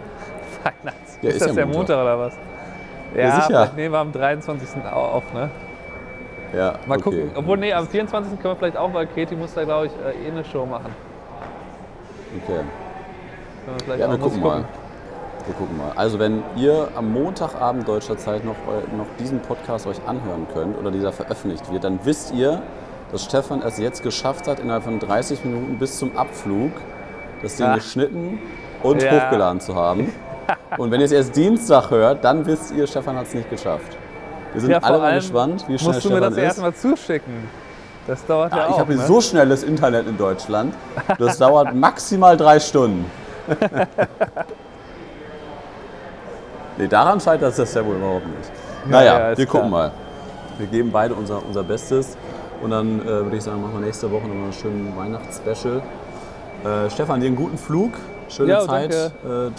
Weihnachts. 0.65 1.19
Ja, 1.23 1.29
ist, 1.31 1.35
ist 1.37 1.41
das 1.41 1.49
ja 1.49 1.55
der 1.55 1.65
Montag. 1.65 1.79
Montag 1.79 2.03
oder 2.03 2.19
was? 2.19 2.35
Ja, 3.17 3.31
sicher. 3.37 3.47
vielleicht 3.47 3.77
nehmen 3.77 3.95
wir 3.95 3.99
am 3.99 4.13
23. 4.13 4.69
auf, 4.93 5.33
ne? 5.33 5.49
ja, 6.55 6.75
Mal 6.85 6.99
okay. 6.99 7.03
gucken. 7.03 7.31
Obwohl, 7.35 7.57
nee, 7.57 7.73
am 7.73 7.89
24. 7.89 8.33
können 8.43 8.53
wir 8.53 8.57
vielleicht 8.57 8.77
auch, 8.77 8.93
weil 8.93 9.07
Katie 9.07 9.37
muss 9.37 9.55
da, 9.55 9.65
glaube 9.65 9.87
ich, 9.87 9.93
äh, 9.93 10.29
eh 10.29 10.31
eine 10.31 10.45
Show 10.45 10.67
machen. 10.67 10.95
Okay. 12.43 12.61
Ja, 13.99 14.11
wir 14.11 14.19
gucken 14.19 14.41
mal. 14.43 14.65
Wir 15.47 15.55
gucken 15.55 15.77
mal. 15.77 15.93
Also 15.95 16.19
wenn 16.19 16.43
ihr 16.57 16.89
am 16.97 17.13
Montagabend 17.13 17.87
deutscher 17.87 18.17
Zeit 18.17 18.45
noch, 18.45 18.57
noch 18.97 19.07
diesen 19.19 19.41
Podcast 19.41 19.87
euch 19.87 19.99
anhören 20.07 20.47
könnt 20.53 20.79
oder 20.79 20.91
dieser 20.91 21.13
veröffentlicht 21.13 21.71
wird, 21.73 21.85
dann 21.85 21.99
wisst 22.05 22.33
ihr, 22.35 22.63
dass 23.13 23.25
Stefan 23.25 23.63
es 23.63 23.79
jetzt 23.79 24.03
geschafft 24.03 24.49
hat, 24.49 24.59
innerhalb 24.61 24.85
von 24.85 24.99
30 24.99 25.45
Minuten 25.45 25.79
bis 25.79 25.99
zum 25.99 26.17
Abflug 26.17 26.73
das 27.43 27.57
Ding 27.57 27.67
Ja. 27.67 27.75
geschnitten 27.75 28.39
und 28.83 29.03
Ja. 29.03 29.13
hochgeladen 29.27 29.61
zu 29.61 29.75
haben. 29.75 30.13
Und 30.77 30.91
wenn 30.91 31.01
ihr 31.01 31.07
es 31.07 31.13
erst 31.13 31.35
Dienstag 31.37 31.91
hört, 31.91 32.23
dann 32.25 32.45
wisst 32.45 32.75
ihr, 32.75 32.87
Stefan 32.87 33.17
hat 33.17 33.27
es 33.29 33.35
nicht 33.35 33.49
geschafft. 33.49 33.97
Wir 34.53 34.61
sind 34.61 34.71
Ja, 34.73 34.79
alle 34.81 35.15
gespannt, 35.15 35.65
wie 35.69 35.79
schnell 35.79 35.95
Musst 35.95 36.05
du 36.05 36.11
mir 36.11 36.17
Stefan 36.17 36.21
das 36.33 36.37
ist. 36.37 36.45
erstmal 36.45 36.75
zuschicken. 36.75 37.33
Das 38.07 38.25
dauert 38.27 38.53
ja, 38.53 38.59
Ja, 38.59 38.67
auch. 38.67 38.71
ich 38.73 38.79
habe 38.79 38.93
hier 38.93 39.03
ne? 39.03 39.07
so 39.09 39.21
schnelles 39.21 39.63
Internet 39.63 40.07
in 40.07 40.17
Deutschland. 40.19 40.75
Das 41.19 41.39
dauert 41.39 41.75
maximal 41.75 42.37
drei 42.37 42.61
Stunden. 42.61 43.11
nee, 46.79 46.87
daran 46.89 47.21
scheitert 47.21 47.57
das 47.59 47.75
ja 47.75 47.85
wohl 47.85 47.97
überhaupt 47.97 48.27
nicht. 48.27 48.51
Naja, 48.87 49.19
ja, 49.19 49.31
ist 49.31 49.39
wir 49.39 49.47
gucken 49.47 49.69
klar. 49.71 49.89
mal. 49.89 49.93
Wir 50.59 50.67
geben 50.67 50.91
beide 50.93 51.15
unser, 51.15 51.45
unser 51.45 51.63
Bestes. 51.63 52.17
Und 52.63 52.71
dann 52.71 53.01
äh, 53.01 53.07
würde 53.07 53.37
ich 53.37 53.43
sagen, 53.43 53.61
machen 53.61 53.75
wir 53.75 53.81
nächste 53.87 54.11
Woche 54.11 54.23
nochmal 54.23 54.45
einen 54.45 54.53
schönen 54.53 54.97
Weihnachtsspecial. 54.97 55.83
Äh, 56.65 56.91
Stefan, 56.91 57.21
dir 57.21 57.27
einen 57.27 57.37
guten 57.37 57.59
Flug. 57.59 57.93
Schöne 58.29 58.53
Ja, 58.53 58.61
Zeit 58.67 58.93
äh, 58.95 59.11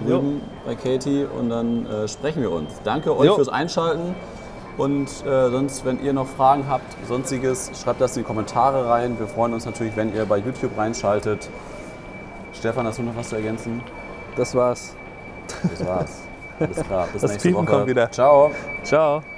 drüben 0.04 0.42
bei 0.66 0.74
Katie 0.76 1.26
und 1.26 1.50
dann 1.50 1.86
äh, 1.86 2.08
sprechen 2.08 2.42
wir 2.42 2.52
uns. 2.52 2.72
Danke 2.84 3.16
euch 3.16 3.28
Jo. 3.28 3.36
fürs 3.36 3.50
Einschalten. 3.50 4.16
Und 4.78 5.08
äh, 5.26 5.50
sonst, 5.50 5.86
wenn 5.86 6.04
ihr 6.04 6.12
noch 6.14 6.28
Fragen 6.28 6.66
habt, 6.68 6.84
sonstiges, 7.08 7.72
schreibt 7.82 8.02
das 8.02 8.16
in 8.18 8.24
die 8.24 8.28
Kommentare 8.28 8.90
rein. 8.90 9.18
Wir 9.20 9.28
freuen 9.28 9.54
uns 9.54 9.66
natürlich, 9.66 9.96
wenn 9.96 10.14
ihr 10.14 10.26
bei 10.26 10.38
YouTube 10.38 10.78
reinschaltet. 10.78 11.50
Stefan, 12.54 12.86
hast 12.86 13.00
du 13.00 13.04
noch 13.04 13.16
was 13.16 13.30
zu 13.30 13.36
ergänzen? 13.36 13.82
Das 14.36 14.54
war's. 14.54 14.96
Das 15.64 15.86
war's. 15.86 16.22
Alles 16.60 16.84
klar. 16.84 17.08
Bis 17.12 17.22
Das 17.22 17.32
nächste 17.32 17.50
Piepen 17.50 17.66
Woche. 17.68 17.76
kommt 17.78 17.88
wieder. 17.88 18.12
Ciao. 18.12 18.52
Ciao. 18.84 19.35